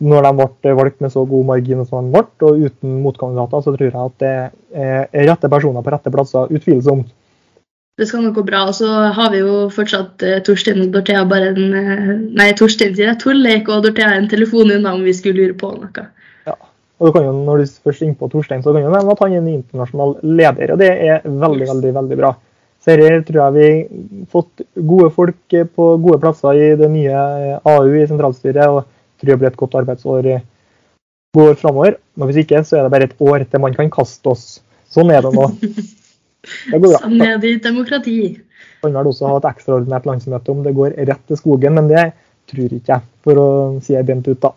[0.00, 3.74] når de ble valgt med så god margin som de ble, og uten motkandidater, så
[3.74, 4.36] tror jeg at det
[4.72, 7.12] er rette personer på rette plasser, utvilsomt.
[8.00, 8.64] Det skal nok gå bra.
[8.70, 12.06] Og så har vi jo fortsatt eh, Torstein og Dorthea bare en eh,
[12.40, 13.18] Nei, Torstein sier jeg.
[13.20, 16.06] Torleik og Dorthea en telefon unna om vi skulle lure på noe.
[16.48, 16.56] Ja.
[16.56, 19.20] Og du kan jo, Når du først ringer på Torstein, så kan du nevne at
[19.20, 20.72] han er en internasjonal leder.
[20.72, 22.32] Og det er veldig, veldig, veldig bra.
[22.82, 27.20] Så her tror jeg vi har fått gode folk på gode plasser i det nye
[27.60, 28.72] AU i sentralstyret.
[28.72, 28.88] og
[29.22, 30.28] tror det blir et godt arbeidsår
[31.36, 31.96] går framover.
[32.16, 34.46] Men hvis ikke, så er det bare et år til man kan kaste oss.
[34.92, 35.48] Sånn er det nå.
[36.42, 36.98] Det går bra.
[37.04, 38.18] Sånn er det i demokrati.
[38.82, 42.08] Kan vel også ha et ekstraordinært landsmøte om det går rett til skogen, men det
[42.50, 43.48] tror ikke jeg, for å
[43.84, 44.50] si det bent ut, da.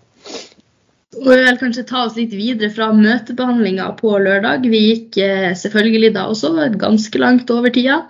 [1.16, 4.66] Og vi vil kanskje ta oss litt videre fra møtebehandlinga på lørdag.
[4.68, 6.52] Vi gikk eh, selvfølgelig da også
[6.82, 8.02] ganske langt over tida.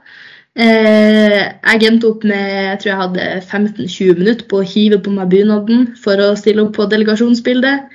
[0.55, 5.11] Eh, jeg endte opp med jeg tror jeg hadde 15-20 minutter på å hive på
[5.11, 7.89] meg bunaden for å stille opp på delegasjonsbildet.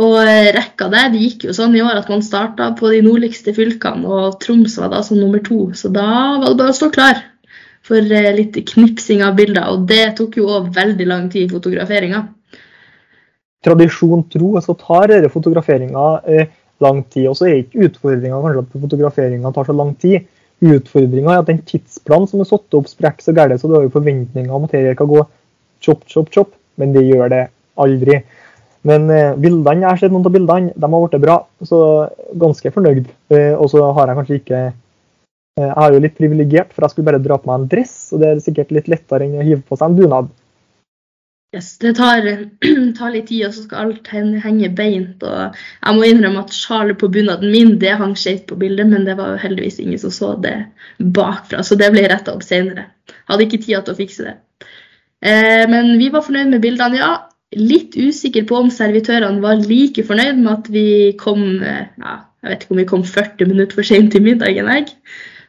[0.00, 3.02] Og eh, rekka der det gikk jo sånn i år at man starta på de
[3.04, 5.66] nordligste fylkene, og Troms var da som nummer to.
[5.76, 6.08] Så da
[6.40, 7.20] var det bare å stå klar
[7.84, 8.00] for
[8.38, 9.68] litt knipsing av bilder.
[9.74, 12.24] Og det tok jo òg veldig lang tid, fotograferinga
[13.62, 16.52] tradisjon tro, så tar denne fotograferinga eh,
[16.82, 17.28] lang tid.
[17.30, 20.26] Og så er ikke utfordringa kanskje at fotograferinga tar så lang tid.
[20.62, 23.86] Utfordringa er at den tidsplanen som er satt opp, sprekker så gærent, så du har
[23.86, 25.24] jo forventninger om at dette kan gå
[25.82, 27.42] chop, chop, chop, men det gjør det
[27.82, 28.20] aldri.
[28.86, 31.80] Men eh, bildene, jeg har sett noen av bildene, de har blitt bra, så
[32.38, 33.10] ganske fornøyd.
[33.34, 34.78] Eh, og så har jeg kanskje ikke eh,
[35.62, 38.22] Jeg er jo litt privilegert, for jeg skulle bare dra på meg en dress, og
[38.22, 40.30] det er sikkert litt lettere enn å hive på seg en bunad.
[41.52, 42.24] Yes, det tar,
[42.98, 45.20] tar, litt tid, og så skal alt henge beint.
[45.20, 49.04] og Jeg må innrømme at sjalet på bunaden min det hang skjevt på bildet, men
[49.04, 50.54] det var jo heldigvis ingen som så det
[50.96, 52.86] bakfra, så det ble retta opp senere.
[53.28, 54.34] Hadde ikke tid til å fikse det.
[55.28, 57.12] Eh, men vi var fornøyd med bildene, ja.
[57.52, 60.86] Litt usikker på om servitørene var like fornøyd med at vi
[61.20, 64.72] kom eh, ja, Jeg vet ikke om vi kom 40 minutter for sent til middagen,
[64.72, 64.88] jeg.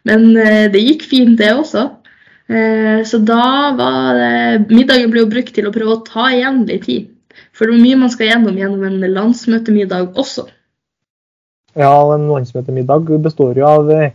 [0.03, 1.87] Men eh, det gikk fint, det også.
[2.47, 6.65] Eh, så da var det Middagen ble jo brukt til å prøve å ta igjen
[6.67, 7.07] litt tid.
[7.55, 10.45] For det er mye man skal gjennom gjennom en landsmøtemiddag også.
[11.79, 14.11] Ja, en landsmøtemiddag består jo av eh,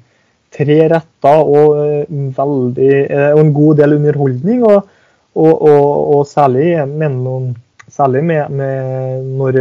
[0.54, 2.04] tre retter og, eh,
[2.36, 2.92] veldig,
[3.32, 4.60] og en god del underholdning.
[4.68, 4.92] Og,
[5.38, 7.50] og, og, særlig, noen,
[7.88, 9.60] særlig med, med, når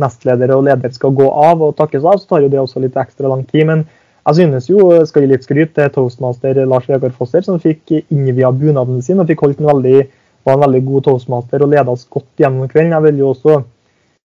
[0.00, 2.98] nestleder og leder skal gå av og takkes av, så tar jo det også litt
[3.00, 3.66] ekstra lang tid.
[3.70, 3.86] Men
[4.24, 8.48] Jeg synes jo, skal gi litt skryt til toastmaster Lars Vegard Fosser, som fikk innvia
[8.56, 10.04] bunaden sin og fikk holdt en veldig,
[10.48, 12.94] var en veldig god toastmaster og leda oss godt gjennom kvelden.
[12.96, 13.58] Jeg vil jo også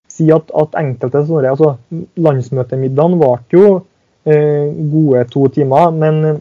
[0.09, 1.73] si at, at enkelte sånne, altså
[2.23, 3.65] Landsmøtemiddagene varte jo
[4.23, 6.39] eh, gode to timer, men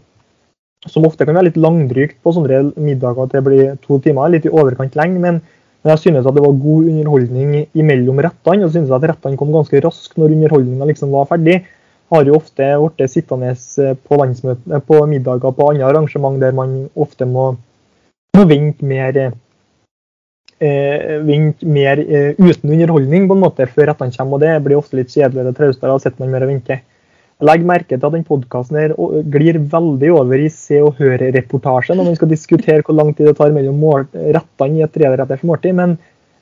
[0.87, 4.47] som ofte kan være litt langdrygt på sånne middager at det blir to timer, litt
[4.47, 5.19] i overkant lenge.
[5.25, 5.41] Men,
[5.83, 8.69] men jeg synes at det var god underholdning imellom rettene.
[8.69, 11.59] og synes at rettene kom ganske raskt når underholdninga liksom var ferdig
[12.13, 16.79] har jo ofte blitt sittende eh, på, eh, på middager på andre arrangement der man
[16.97, 17.51] ofte må,
[18.37, 19.19] må vente mer,
[20.59, 24.39] eh, vente mer eh, uten underholdning på en måte før rettene kommer.
[24.39, 25.93] og Det blir ofte litt kjedeligere og traustere.
[25.93, 26.85] Da sitter man mer og venter.
[27.39, 28.95] Legg merke til at den podkasten
[29.31, 33.37] glir veldig over i Se og Hør-reportasje når man skal diskutere hvor lang tid det
[33.39, 35.77] tar mellom rettene i et treretters måltid.
[35.79, 35.95] Men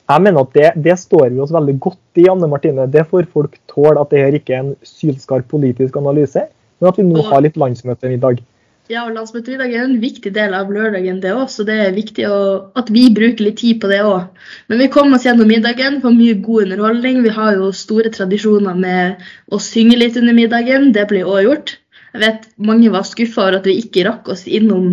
[0.07, 2.87] jeg mener at det, det, står vi oss veldig godt i, Anne Martine.
[2.91, 6.45] Det får folk tåle at det her ikke er en sylskarp politisk analyse,
[6.79, 8.39] men at vi nå har litt landsmøte i dag.
[8.87, 12.23] Ja, og landsmøtemiddag er en viktig del av lørdagen, det òg, så det er viktig
[12.31, 12.37] å,
[12.79, 14.29] at vi bruker litt tid på det òg.
[14.71, 17.19] Men vi kommer oss gjennom middagen, får mye god underholdning.
[17.25, 20.93] Vi har jo store tradisjoner med å synge litt under middagen.
[20.95, 21.73] Det blir òg gjort.
[22.13, 24.87] Jeg vet mange var skuffa over at vi ikke rakk oss innom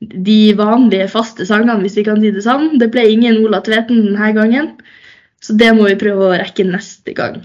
[0.00, 2.74] de vanlige, faste sangene, hvis vi kan si det sånn.
[2.80, 4.72] Det ble ingen Ola Tveten denne gangen,
[5.42, 7.40] så det må vi prøve å rekke neste gang.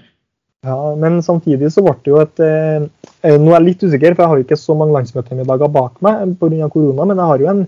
[0.66, 2.84] Ja, Men samtidig så ble det jo et eh,
[3.26, 6.36] eh Nå er jeg litt usikker, for jeg har ikke så mange landsmøtemiddager bak meg
[6.38, 6.70] pga.
[6.70, 7.64] korona, men jeg har jo en,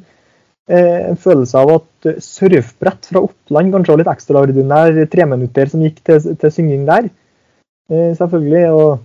[0.70, 6.04] eh, en følelse av at surfbrett fra Oppland kanskje var litt ekstraordinær treminutter som gikk
[6.04, 7.10] til, til synging der.
[7.90, 8.70] Eh, selvfølgelig.
[8.74, 9.00] og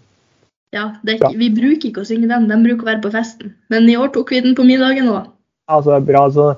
[0.72, 3.54] ja, det, Vi bruker ikke å synge den, den bruker å være på festen.
[3.70, 5.32] Men i år tok vi den på middagen òg
[5.68, 6.26] altså, bra.
[6.32, 6.48] Så,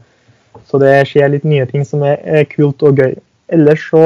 [0.66, 3.14] så, det skjer litt nye ting som er, er, kult og gøy.
[3.50, 4.04] Ellers så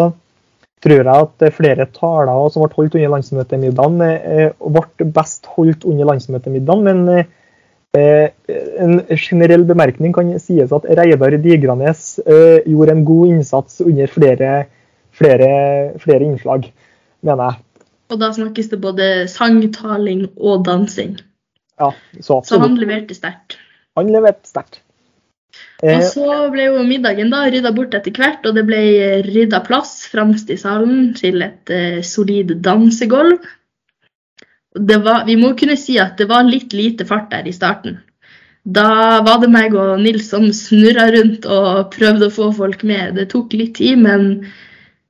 [0.84, 6.10] tror jeg at flere taler som ble holdt under landsmøtemiddagen, eh, ble best holdt under
[6.10, 6.84] landsmøtemiddagen.
[6.84, 7.24] Men
[7.96, 8.28] eh,
[8.84, 14.54] en generell bemerkning kan sies at Reidar Digranes eh, gjorde en god innsats under flere,
[15.14, 15.52] flere,
[16.02, 16.68] flere innslag,
[17.24, 17.62] mener jeg.
[18.12, 21.16] Og da snakkes det både sangtaling og dansing.
[21.80, 21.90] Ja,
[22.20, 23.56] så, så han leverte sterkt.
[23.98, 24.83] Han leverte sterkt.
[25.84, 28.80] Og eh, så ble jo middagen da rydda bort etter hvert, og det ble
[29.26, 33.44] rydda plass fremst i salen til et uh, solid dansegulv.
[34.74, 38.00] Var, vi må kunne si at det var litt lite fart der i starten.
[38.64, 43.18] Da var det meg og Nils som snurra rundt og prøvde å få folk med.
[43.20, 44.46] Det tok litt tid, men,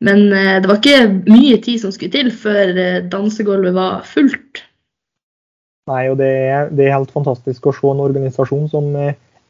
[0.02, 2.74] men uh, det var ikke mye tid som skulle til før
[3.14, 4.64] dansegulvet var fullt.
[5.86, 8.90] Nei, og det er, det er, helt fantastisk å se en organisasjon som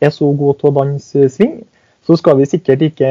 [0.05, 1.59] er så god til å danse sving,
[2.05, 3.11] så skal vi sikkert ikke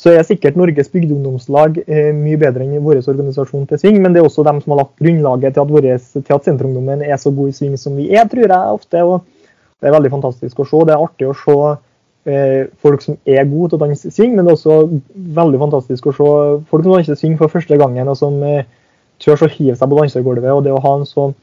[0.00, 4.22] så er sikkert Norges bygdeungdomslag eh, mye bedre enn vår organisasjon til sving, men det
[4.22, 7.50] er også dem som har lagt grunnlaget til at, våres, til Senterungdommen er så god
[7.50, 9.02] i sving som vi er, tror jeg ofte.
[9.04, 9.26] og
[9.80, 10.82] Det er veldig fantastisk å se.
[10.88, 11.56] Det er artig å se
[12.30, 14.78] eh, folk som er gode til å danse sving, men det er også
[15.40, 16.32] veldig fantastisk å se
[16.70, 18.64] folk som danser sving for første gangen, og som eh,
[19.20, 20.48] tør å hive seg på dansegulvet.
[20.54, 21.36] og det å ha en sånn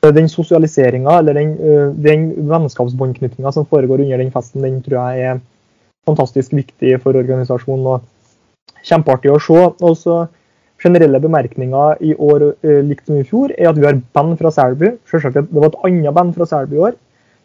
[0.00, 1.50] den sosialiseringa eller den,
[2.00, 5.40] den vennskapsbåndknyttinga som foregår under den festen, den tror jeg er
[6.08, 7.86] fantastisk viktig for organisasjonen.
[7.86, 9.66] og Kjempeartig å se.
[9.84, 10.22] Også
[10.80, 12.46] generelle bemerkninger i år
[12.88, 14.86] likt som i fjor, er at vi har band fra Selbu.
[15.10, 16.96] Selvsagt det var et annet band fra Selbu i år.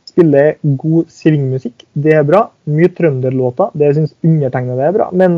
[0.06, 2.46] Spiller god svingmusikk, det er bra.
[2.72, 5.10] Mye trønderlåter, det syns undertegnede er bra.
[5.12, 5.36] Men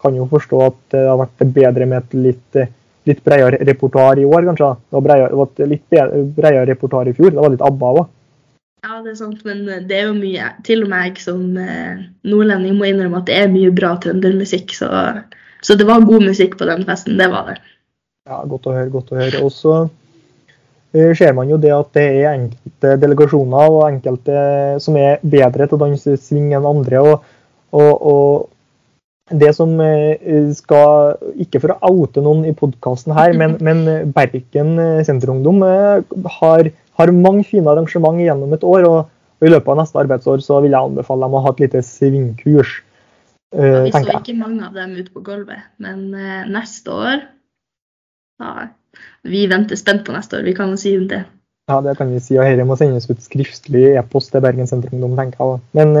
[0.00, 2.60] kan jo forstå at det har vært bedre med et litt
[3.06, 4.70] litt bredere repertoar i år, kanskje.
[4.88, 5.84] Det var, bredere, det var litt
[6.36, 7.32] bredere repertoar i fjor.
[7.34, 8.06] Det var litt ABBA òg.
[8.86, 11.56] Ja, det er sant, men eh, det er jo mye Til og med jeg som
[11.58, 14.74] eh, nordlending må innrømme at det er mye bra trøndermusikk.
[14.78, 14.90] Så,
[15.64, 17.16] så det var god musikk på den festen.
[17.18, 17.56] Det var det.
[18.26, 18.90] Ja, Godt å høre.
[18.92, 19.40] godt å høre.
[19.46, 19.76] Og så
[20.94, 24.36] eh, ser man jo det at det er enkelte delegasjoner og enkelte
[24.82, 27.02] som er bedre til å danse swing enn andre.
[27.02, 27.32] og,
[27.74, 28.52] og, og
[29.30, 34.78] det som eh, skal Ikke for å oute noen i podkasten her, men, men Bergen
[34.78, 38.86] eh, Senterungdom eh, har, har, mange fine arrangement gjennom et år.
[38.86, 38.98] og,
[39.40, 41.82] og I løpet av neste arbeidsår så vil jeg anbefale dem å ha et lite
[41.84, 42.82] svingkurs.
[43.56, 46.10] Ja, vi så ikke mange av dem ute på gulvet, men
[46.50, 47.20] neste år
[48.42, 48.66] ja,
[49.24, 51.22] Vi venter spent på neste år, vi kan jo si det.
[51.70, 52.34] Ja, det kan vi si.
[52.36, 55.62] og Dette må sendes ut skriftlig e-post til Bergen Senterungdom, tenker jeg.
[55.78, 55.94] Men,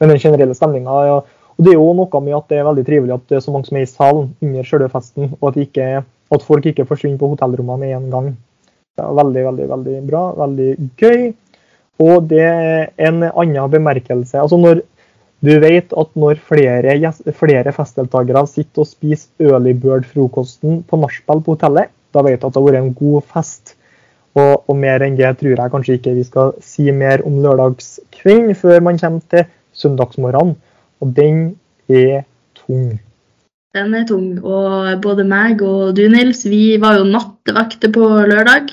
[0.00, 1.16] men den generelle stemninga ja,
[1.60, 3.52] og Det er jo noe med at det er veldig trivelig at det er så
[3.52, 7.20] mange som er i salen under selve festen, og at, ikke, at, folk ikke forsvinner
[7.20, 8.30] på hotellrommene med en gang.
[8.96, 10.22] Det er veldig, veldig, veldig bra.
[10.38, 11.26] Veldig gøy.
[12.00, 14.40] Og det er en annen bemerkelse.
[14.40, 14.80] altså når
[15.44, 21.58] du vet at når flere, flere festdeltakere sitter og spiser early bird-frokosten på nachspiel på
[21.58, 23.76] hotellet, da vet du at det har vært en god fest.
[24.32, 28.56] Og, og, mer enn det tror jeg kanskje ikke vi skal si mer om lørdagskvelden
[28.56, 30.56] før man kommer til søndagsmorgenen.
[31.00, 31.56] Og den
[31.88, 32.22] er
[32.54, 33.00] tung.
[33.74, 34.38] Den er tung.
[34.44, 38.72] Og både meg og du, Nils, vi var jo nattevakter på lørdag.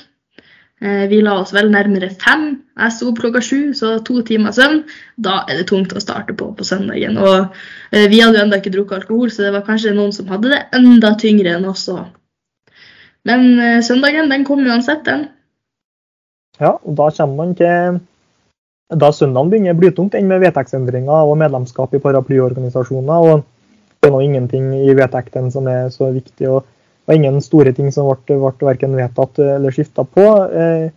[0.80, 2.50] Eh, vi la oss vel nærmere fem.
[2.78, 4.84] Jeg sto opp klokka sju, så to timer søvn.
[5.18, 7.18] Da er det tungt å starte på på søndagen.
[7.18, 7.48] Og
[7.90, 10.52] eh, vi hadde jo ennå ikke drukket alkohol, så det var kanskje noen som hadde
[10.52, 12.06] det enda tyngre enn oss òg.
[13.26, 15.26] Men eh, søndagen, den kom uansett, den.
[16.60, 17.98] Ja, og da kommer man til
[18.88, 23.26] Da søndagen begynner blytungt enn med vedtektsendringer og medlemskap i paraplyorganisasjoner.
[23.32, 23.44] og
[24.00, 26.48] Det er nå ingenting i vedtekten som er så viktig.
[26.48, 26.64] og
[27.08, 30.24] det ingen store ting som ble, ble verken vedtatt eller skifta på.
[30.52, 30.90] Eh,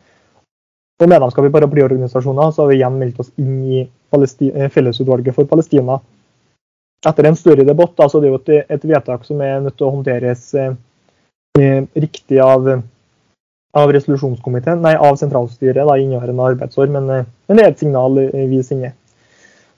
[1.02, 5.48] og medlemskap i paraplyorganisasjoner så har vi igjen meldt oss inn i eh, Fellesutvalget for
[5.50, 6.02] Palestina.
[7.08, 9.78] Etter en større debatt da, så det er det et, et vedtak som er nødt
[9.80, 10.76] til å håndteres eh,
[11.96, 12.68] riktig av,
[13.78, 18.12] av resolusjonskomiteen, nei, av sentralstyret da, inneværende arbeidsår, men, eh, men, det er et signal
[18.26, 18.92] eh, vi sender.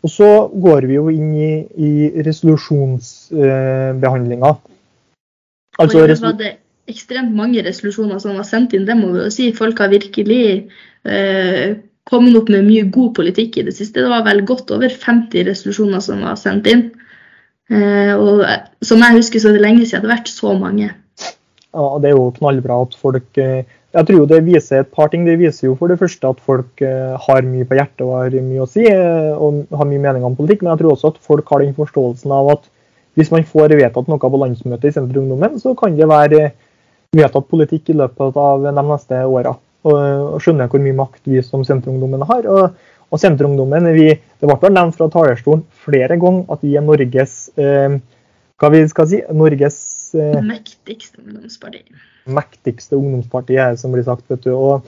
[0.04, 1.92] Og så går vi jo inn i, i
[2.26, 4.52] resolusjonsbehandlinga.
[4.52, 4.58] Eh,
[5.82, 6.52] Altså, og var det
[6.92, 8.86] ekstremt mange resolusjoner som var sendt inn.
[8.86, 9.50] Det må vi jo si.
[9.58, 10.44] Folk har virkelig
[11.08, 11.78] eh,
[12.10, 14.04] kommet opp med mye god politikk i det siste.
[14.04, 16.90] Det var vel godt over 50 resolusjoner som var sendt inn.
[17.72, 18.44] Eh, og
[18.86, 20.92] som jeg husker, så er det lenge siden det har vært så mange.
[21.74, 23.42] Ja, Det er jo knallbra at folk
[23.94, 25.26] Jeg tror det viser et par ting.
[25.28, 28.38] Det viser jo for det første at folk eh, har mye på hjertet og har
[28.42, 30.64] mye å si og har mye meninger om politikk.
[30.64, 32.72] Men jeg tror også at folk har den forståelsen av at
[33.14, 36.48] hvis man får vedtatt noe på landsmøtet i Senterungdommen, så kan det være
[37.14, 39.54] vedtatt politikk i løpet av de neste åra.
[39.84, 42.48] Og skjønner hvor mye makt vi som Senterungdommen har.
[42.50, 42.80] Og,
[43.14, 48.00] og Senterungdommen, vi, Det ble nevnt fra talerstolen flere ganger at vi er Norges eh,
[48.58, 49.78] hva vi skal si, Norges
[50.18, 51.86] eh, mektigste ungdomsparti.
[52.26, 54.24] Mektigste ungdomsparti er som blir sagt.
[54.30, 54.88] vet du, og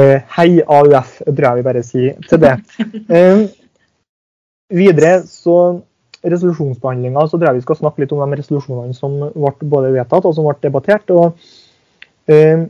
[0.00, 2.56] eh, Hei AUF, tror jeg vi bare sier til det.
[3.16, 3.46] Eh,
[4.70, 5.80] videre så
[6.26, 10.26] resolusjonsbehandlinga så tror jeg vi skal snakke litt om de resolusjonene som ble både vedtatt
[10.26, 11.10] og som ble debattert.
[11.10, 11.38] og
[12.30, 12.66] eh,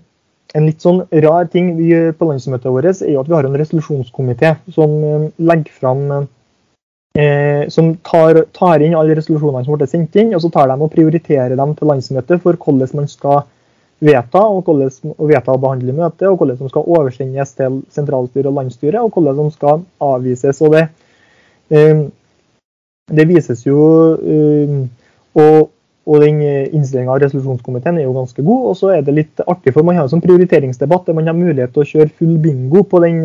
[0.57, 3.49] En litt sånn rar ting vi gjør på landsmøtet vårt, er jo at vi har
[3.49, 4.93] en resolusjonskomité som
[5.37, 6.05] legger fram
[7.19, 10.79] eh, som tar, tar, inn alle resolusjonene som ble sendt inn, og så tar de
[10.79, 13.45] og prioriterer dem til landsmøtet for hvordan man skal
[14.05, 18.59] vedta og, hvordan, vedta å behandle møtet, og hvordan som skal oversendes til sentralstyret og
[18.59, 20.61] landsstyret, og hvordan som skal avvises.
[20.61, 20.87] og det
[21.71, 22.07] eh,
[23.07, 23.79] det vises jo
[24.19, 24.79] uh,
[25.39, 25.69] og,
[26.07, 28.65] og den innstillinga av resolusjonskomiteen er jo ganske god.
[28.71, 31.37] Og så er det litt artig, for man har en sånn prioriteringsdebatt der man har
[31.37, 33.21] mulighet til å kjøre full bingo på, den,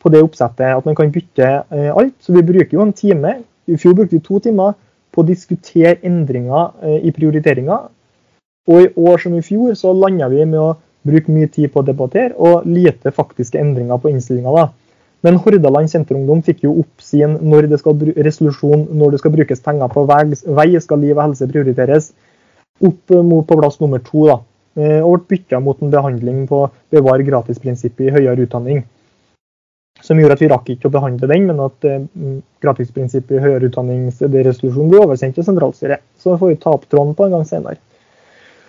[0.00, 0.78] på det oppsettet.
[0.78, 2.14] At man kan bytte uh, alt.
[2.24, 3.34] Så vi bruker jo en time.
[3.68, 4.76] I fjor brukte vi to timer
[5.12, 7.82] på å diskutere endringer i prioriteringa.
[8.70, 10.74] Og i år som i fjor så landa vi med å
[11.06, 14.68] bruke mye tid på å debattere og lite faktiske endringer på innstillinga.
[15.22, 19.62] Men Hordaland Senterungdom fikk jo opp sin når det skal, resolusjon når det skal brukes
[19.62, 22.08] penger på vei, skal liv og helse prioriteres,
[22.82, 24.26] opp mot på plass nummer to.
[24.26, 24.40] da,
[24.76, 28.84] eh, Og ble bytta mot en behandling på bevar gratisprinsippet i høyere utdanning.
[30.02, 32.02] Som gjorde at vi rakk ikke å behandle den, men at eh,
[32.60, 36.02] gratisprinsippet i høyere utdanning resolusjon ble oversendt til sentralstyret.
[36.18, 37.78] Så får vi ta opp tråden på en gang senere.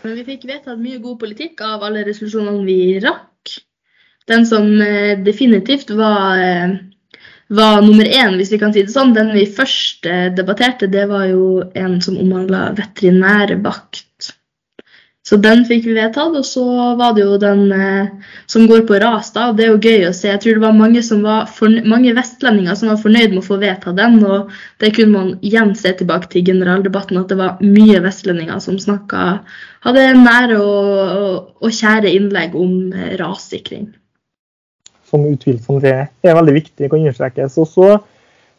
[0.04, 3.54] Men vi fikk vedtatt mye god politikk av alle resolusjonene vi rakk.
[4.28, 6.76] Den som eh, definitivt var, eh,
[7.48, 9.16] var nummer én, hvis vi kan si det sånn.
[9.16, 11.46] Den vi først eh, debatterte, det var jo
[11.80, 14.06] en som omhandla veterinærvakt.
[15.24, 16.36] Så den fikk vi vedtatt.
[16.36, 16.64] Og så
[17.00, 17.62] var det jo den
[18.52, 19.48] som går på ras, da.
[19.50, 20.28] Og det er jo gøy å se.
[20.28, 21.54] Jeg tror det var mange, var
[21.88, 24.20] mange vestlendinger som var fornøyd med å få vedtatt den.
[24.28, 24.52] Og
[24.84, 29.28] det kunne man igjen se tilbake til generaldebatten, at det var mye vestlendinger som snakka
[29.84, 33.90] Hadde nære og, og, og kjære innlegg om rassikring
[35.14, 37.60] som utvilsomt er, er veldig viktig, kan understrekes.
[37.62, 37.90] Og så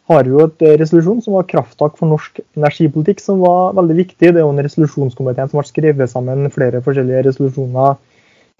[0.09, 4.19] har jo et eh, resolusjon som var krafttak for norsk energipolitikk, som var veldig viktig.
[4.27, 7.95] Det er jo en resolusjonskomiteen som har skrevet sammen flere forskjellige resolusjoner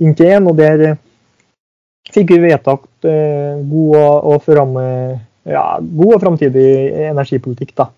[0.02, 0.50] inntil én.
[0.50, 0.98] Og der
[2.14, 4.80] fikk vi vedtatt eh, god og, fram,
[5.46, 5.68] ja,
[6.02, 6.68] god og framtidig
[7.12, 7.76] energipolitikk.
[7.78, 7.92] da.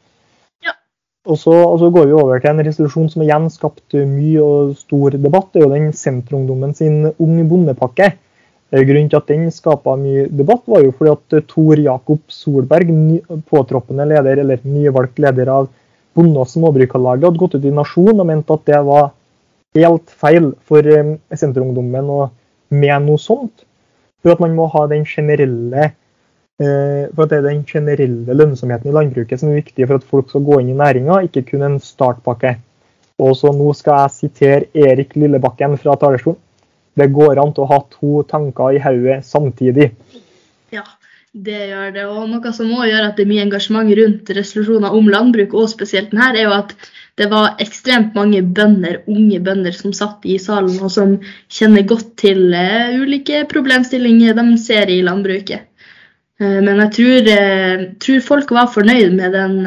[1.27, 4.77] Og så, og så, går vi over til en resolusjon som igjen skapte mye og
[4.79, 5.49] stor debatt.
[5.51, 8.13] Det er jo den Senterungdommen sin Ung bondepakke.
[8.69, 12.23] Eh, grunnen til at den skapa mye debatt, var jo fordi at eh, Tor Jakob
[12.27, 12.89] Solberg,
[13.47, 15.69] påtroppende leder, eller nyvalgt leder av
[16.17, 19.13] Bonde- og Småbrukarlaget, hadde gått ut i Nasjon og mente at det var
[19.77, 22.25] helt feil for eh, Senterungdommen å
[22.75, 23.63] mene noe sånt.
[24.19, 25.93] For at man må ha den generelle
[26.57, 30.31] for at det er den generelle lønnsomheten i landbruket som er viktig for at folk
[30.31, 32.55] skal gå inn i næringa, ikke kun en startpakke.
[33.21, 36.41] Og så Nå skal jeg sitere Erik Lillebakken fra talerstolen.
[36.97, 39.91] Det går an til å ha to tanker i hodet samtidig.
[40.73, 40.83] Ja,
[41.31, 42.05] det gjør det.
[42.09, 45.69] Og noe som også gjør at det er mye engasjement rundt resolusjoner om landbruk, og
[45.71, 46.73] spesielt denne, er jo at
[47.17, 51.15] det var ekstremt mange bønder, unge bønder som satt i salen, og som
[51.53, 55.65] kjenner godt til uh, ulike problemstillinger de ser i landbruket.
[56.37, 59.57] Uh, men jeg tror, uh, tror, folk var fornøyd med den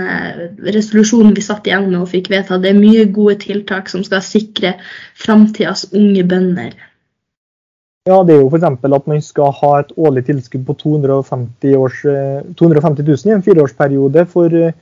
[0.78, 2.62] resolusjonen vi satt igjen med og fikk vedtatt.
[2.62, 4.76] Det er mye gode tiltak som skal sikre
[5.18, 6.78] framtidas unge bønder.
[8.10, 8.64] Ja, det er jo f.eks.
[8.66, 12.00] at man skal ha et årlig tilskudd på 250, års,
[12.58, 14.74] 250 000 i en fireårsperiode for eh,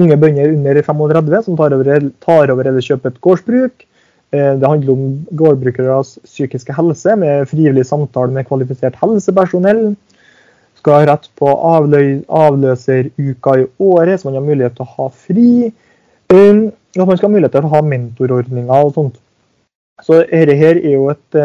[0.00, 3.84] unge bønder under 35 som tar over, tar over eller kjøper et gårdsbruk.
[4.34, 5.04] Eh, det handler om
[5.38, 9.84] gårdbrukeres psykiske helse med frivillig samtale med kvalifisert helsepersonell.
[10.80, 15.10] Skal ha rett på avlø avløseruka i året, så man har mulighet til å ha
[15.12, 15.52] fri.
[16.32, 19.20] Og at man skal ha mulighet til å ha mentorordninger og sånt.
[20.02, 21.38] Så dette her er jo et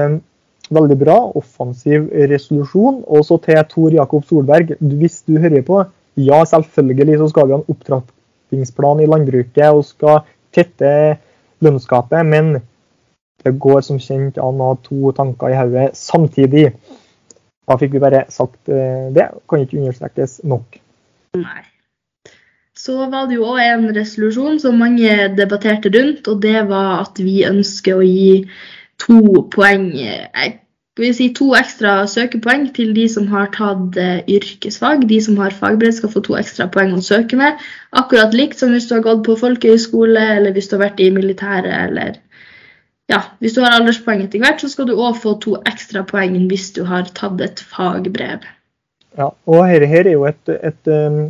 [0.73, 1.17] Veldig bra.
[1.39, 3.03] Offensiv resolusjon.
[3.07, 4.75] Og så til Tor Jakob Solberg.
[4.79, 5.83] Hvis du hører på,
[6.17, 10.23] ja, selvfølgelig så skal vi ha en opptrappingsplan i landbruket og skal
[10.55, 10.91] tette
[11.63, 12.57] lønnsgapet, men
[13.45, 16.71] det går som kjent an å ha to tanker i hodet samtidig.
[17.67, 19.29] Da fikk vi bare sagt eh, det.
[19.49, 20.79] Kan ikke understrekes nok.
[21.37, 21.63] Nei.
[22.77, 27.17] Så var det jo òg en resolusjon som mange debatterte rundt, og det var at
[27.19, 28.43] vi ønsker å gi
[29.03, 29.91] to poeng
[30.97, 35.03] skal vi si to ekstra søkepoeng til de som har tatt eh, yrkesfag.
[35.05, 37.61] De som har fagbrev, skal få to ekstra poeng å søke med.
[37.93, 41.11] Akkurat likt som hvis du har gått på folkehøyskole, eller hvis du har vært i
[41.13, 42.17] militæret, eller
[43.13, 46.33] ja, hvis du har alderspoeng etter hvert, så skal du òg få to ekstra poeng
[46.49, 48.49] hvis du har tatt et fagbrev.
[49.21, 51.27] Ja, og her, her er jo et, et, um,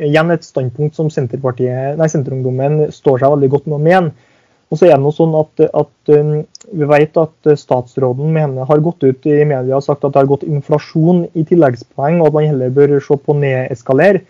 [0.00, 4.32] igjen et standpunkt som Senterpartiet, nei, Senterungdommen står seg veldig godt med å mene.
[4.72, 8.80] Og så er det noe sånn at, at um, Vi vet at statsråden mener, har
[8.80, 12.38] gått ut i media og sagt at det har gått inflasjon i tilleggspoeng, og at
[12.38, 14.22] man heller bør se på nedeskalere.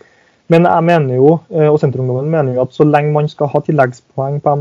[0.51, 3.61] Men jeg mener jo, eh, og Senterungdommen mener jo at så lenge man skal ha
[3.65, 4.55] tilleggspoeng på,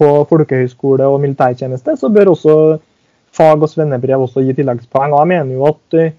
[0.00, 2.56] på folkehøyskole og militærtjeneste, så bør også
[3.32, 5.14] fag- og svennebrev også gi tilleggspoeng.
[5.14, 6.12] Og jeg mener jo at eh,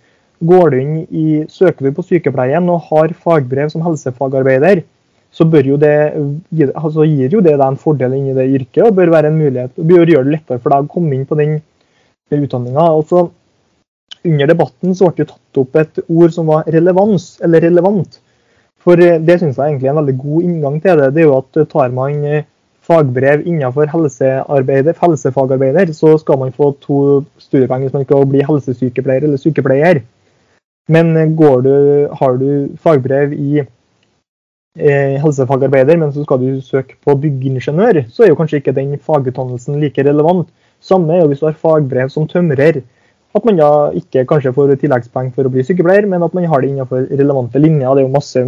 [0.48, 4.84] går du inn i, søker du på sykepleien og har fagbrev som helsefagarbeider,
[5.34, 5.94] så jo det,
[6.78, 9.40] altså gir jo det deg en fordel inn i det yrket og bør være en
[9.40, 11.56] mulighet, og bør gjøre det lettere for deg å komme inn på den,
[12.34, 12.86] utdanninga.
[12.86, 13.26] Altså,
[14.26, 18.22] under debatten så ble det tatt opp et ord som var relevans, eller relevant.
[18.84, 21.12] For eh, det syns jeg egentlig er en veldig god inngang til det.
[21.16, 22.48] Det er jo at eh, tar man eh,
[22.84, 26.98] fagbrev innenfor helsefagarbeider, så skal man få to
[27.40, 30.02] studiepoeng hvis man skal bli helsesykepleier eller sykepleier.
[30.92, 31.14] Men
[31.64, 31.76] du,
[32.20, 33.64] har du fagbrev i
[34.74, 39.78] helsefagarbeider, men så skal du søke på byggingeniør, så er jo kanskje ikke den fagutdannelsen
[39.82, 40.48] like relevant.
[40.82, 42.82] Samme er jo hvis du har fagbrev som tømrer.
[43.34, 46.62] At man da ikke kanskje får tilleggspoeng for å bli sykepleier, men at man har
[46.62, 47.96] det innenfor relevante linjer.
[47.96, 48.44] Det er jo masse,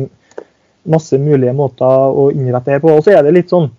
[0.85, 2.93] masse mulige måter å innrette det på.
[2.93, 3.71] Og så er det litt sånn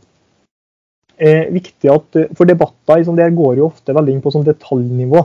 [1.18, 5.22] eh, viktig at For debatter liksom, der går jo ofte veldig inn på sånn detaljnivå.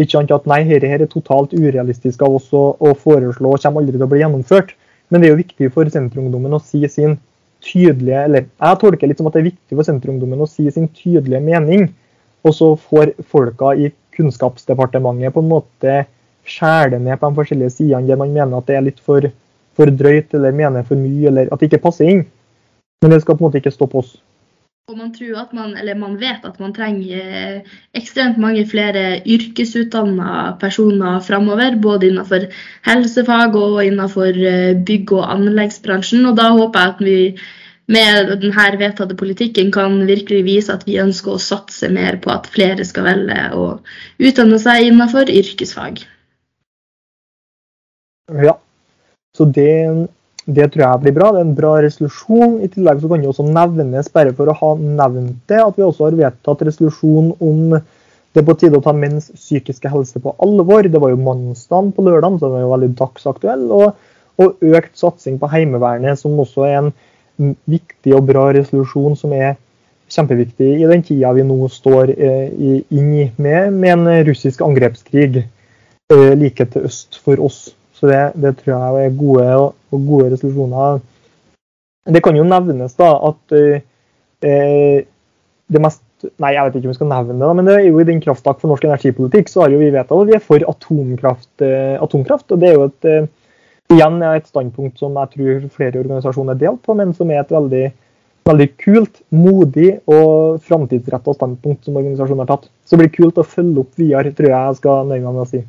[0.00, 3.84] Ikke sant at nei, dette er totalt urealistisk av oss å, å foreslå og kommer
[3.84, 4.72] aldri til å bli gjennomført.
[5.12, 7.18] Men det er jo viktig for Senterungdommen å si sin
[7.62, 10.88] tydelige eller Jeg tolker litt som at det er viktig for Senterungdommen å si sin
[10.96, 11.90] tydelige mening.
[12.42, 15.98] Og så får folka i Kunnskapsdepartementet på en måte
[16.48, 19.28] skjære ned på de forskjellige sidene der man mener at det er litt for,
[19.76, 22.24] for drøyt eller mener for mye, eller at det ikke passer inn.
[23.02, 24.16] Men det skal på en måte ikke stoppe oss.
[24.90, 25.12] Og man
[25.54, 31.76] man, man vet at man trenger eh, ekstremt mange flere yrkesutdanna personer framover.
[31.80, 32.48] Både innenfor
[32.82, 36.26] helsefag og innenfor eh, bygg- og anleggsbransjen.
[36.26, 37.18] Og da håper jeg at vi
[37.92, 42.50] med denne vedtatte politikken kan virkelig vise at vi ønsker å satse mer på at
[42.50, 43.66] flere skal velge å
[44.18, 46.02] utdanne seg innenfor yrkesfag.
[48.42, 48.58] Ja,
[49.36, 49.70] så det
[50.46, 51.30] det tror jeg blir bra.
[51.32, 52.56] Det er en bra resolusjon.
[52.64, 55.86] I tillegg så kan det også nevnes, bare for å ha nevnt det, at vi
[55.86, 57.76] også har vedtatt resolusjon om
[58.32, 60.88] det er på tide å ta menns psykiske helse på alvor.
[60.88, 63.66] Det var jo mannsdagen på lørdag, så det var jo veldig dagsaktuell.
[63.76, 66.92] Og, og økt satsing på Heimevernet, som også er en
[67.68, 69.54] viktig og bra resolusjon som er
[70.12, 72.48] kjempeviktig i den tida vi nå står eh,
[72.92, 77.70] inn i med, med en russisk angrepskrig eh, like til øst for oss.
[78.02, 79.48] Så det, det tror jeg er gode,
[79.94, 80.96] og gode resolusjoner.
[82.10, 85.04] Det kan jo nevnes da at eh,
[85.70, 86.02] det mest
[86.38, 88.20] Nei, jeg vet ikke om vi skal nevne det, men det er jo i den
[88.22, 91.50] krafttak for norsk energipolitikk så har jo vi vedtatt at vi er for atomkraft.
[91.66, 93.26] Eh, atomkraft og det er jo et, eh,
[93.90, 97.50] igjen et standpunkt som jeg tror flere organisasjoner er delt på, men som er et
[97.50, 97.82] veldig
[98.46, 102.70] veldig kult, modig og framtidsretta standpunkt som organisasjonen har tatt.
[102.86, 105.44] Så det blir kult å følge opp videre, tror jeg jeg skal nøye meg med
[105.44, 105.62] å si.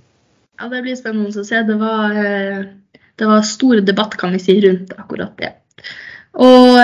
[0.59, 1.63] Ja, det blir spennende å se.
[1.65, 2.63] Det var, eh,
[3.19, 5.53] det var stor debatt kan vi si, rundt akkurat det.
[6.33, 6.79] Og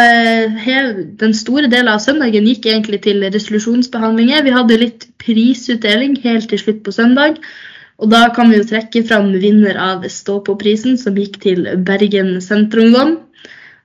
[0.62, 4.44] hev, Den store delen av søndagen gikk egentlig til resolusjonsbehandlinger.
[4.46, 7.40] Vi hadde litt prisutdeling helt til slutt på søndag.
[8.00, 12.40] Og Da kan vi jo trekke fram vinner av Stå på-prisen, som gikk til Bergen
[12.42, 13.18] Senterungdom.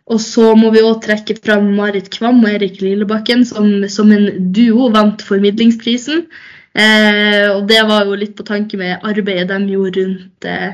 [0.06, 4.52] Og så må vi òg trekke fram Marit Kvam og Erik Lillebakken, som, som en
[4.52, 6.26] duo vant formidlingsprisen.
[6.74, 10.72] Eh, og det var jo litt på tanke med arbeidet de gjorde rundt eh,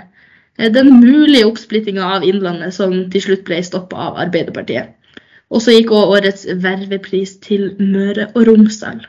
[0.72, 4.94] den mulige oppsplittinga av Innlandet, som til slutt ble stoppa av Arbeiderpartiet.
[5.50, 9.02] Og så gikk òg årets vervepris til Møre og Romsdal.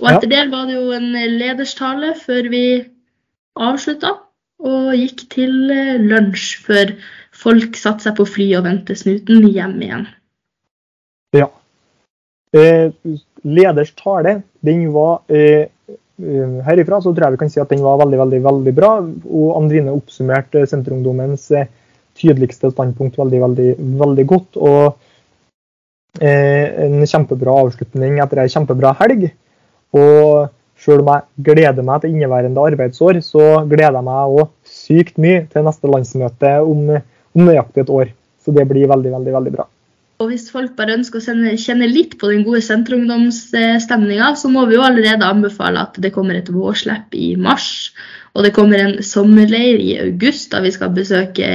[0.00, 2.64] Og etter det var det jo en lederstale før vi
[3.54, 4.16] avslutta,
[4.64, 6.94] og gikk til eh, lunsj før
[7.34, 10.08] folk satte seg på fly og vendte snuten hjem igjen.
[11.36, 11.50] Ja.
[12.54, 12.90] Eh,
[13.44, 15.68] leders tale, den var eh,
[16.20, 18.92] eh, Herifra så tror jeg vi kan si at den var veldig veldig, veldig bra.
[19.04, 21.70] og Andrine oppsummerte Senterungdommens eh,
[22.18, 23.70] tydeligste standpunkt veldig, veldig,
[24.00, 24.60] veldig godt.
[24.60, 29.28] og eh, En kjempebra avslutning etter ei kjempebra helg.
[29.94, 30.50] Og
[30.84, 35.44] selv om jeg gleder meg til inneværende arbeidsår, så gleder jeg meg òg sykt mye
[35.52, 36.96] til neste landsmøte om
[37.34, 38.12] om nøyaktig et år.
[38.44, 39.66] Så det blir veldig, veldig, veldig bra.
[40.24, 44.78] Og hvis folk bare ønsker å kjenne litt på den gode senterungdomsstemninga, så må vi
[44.78, 47.92] jo allerede anbefale at det kommer et vårslipp i mars.
[48.32, 51.50] Og det kommer en sommerleir i august, da vi skal besøke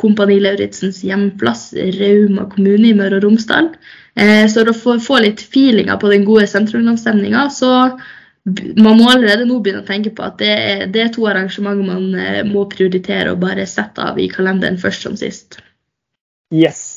[0.00, 3.70] Kompani Lauritzens hjemplass, Rauma kommune i Møre og Romsdal.
[4.18, 7.70] Eh, så for å få litt feelinga på den gode senterungdomsstemninga, så
[8.80, 11.86] man må allerede nå begynne å tenke på at det er, det er to arrangementer
[11.86, 15.60] man eh, må prioritere og bare sette av i kalenderen først som sist.
[16.50, 16.89] Yes,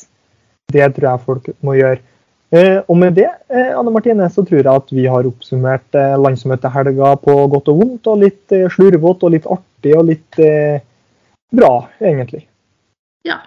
[0.74, 2.02] det tror jeg folk må gjøre.
[2.54, 6.14] Eh, og med det eh, Anne Martine, så tror jeg at vi har oppsummert eh,
[6.20, 10.38] landsmøtehelga på godt og vondt, og litt slurvete og litt artig og litt
[11.54, 11.72] bra,
[12.02, 12.44] egentlig.
[13.26, 13.40] Ja.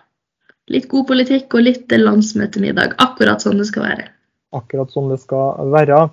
[0.67, 2.97] Litt god politikk og litt landsmøtemiddag.
[3.03, 4.09] Akkurat sånn det skal være.
[4.57, 6.07] Akkurat sånn det skal være.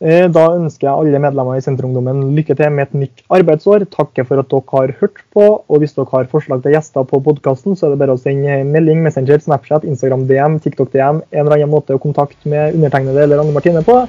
[0.00, 3.84] Eh, da ønsker jeg alle medlemmer i Senterungdommen lykke til med et nytt arbeidsår.
[3.92, 5.44] Takker for at dere har hørt på.
[5.60, 8.62] og Hvis dere har forslag til gjester på podkasten, så er det bare å sende
[8.64, 13.26] melding, Messenger, Snapchat, Instagram DM, TikTok DM, en eller annen måte å kontakte med undertegnede
[13.26, 14.00] eller Anne Martine på.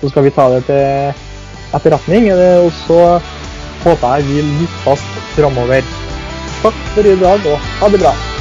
[0.00, 1.22] Så skal vi ta det til
[1.78, 2.32] etterretning.
[2.66, 3.02] Og så
[3.86, 5.92] håper jeg vi lykkes framover.
[6.64, 8.35] Takk for i dag, og ha det bra.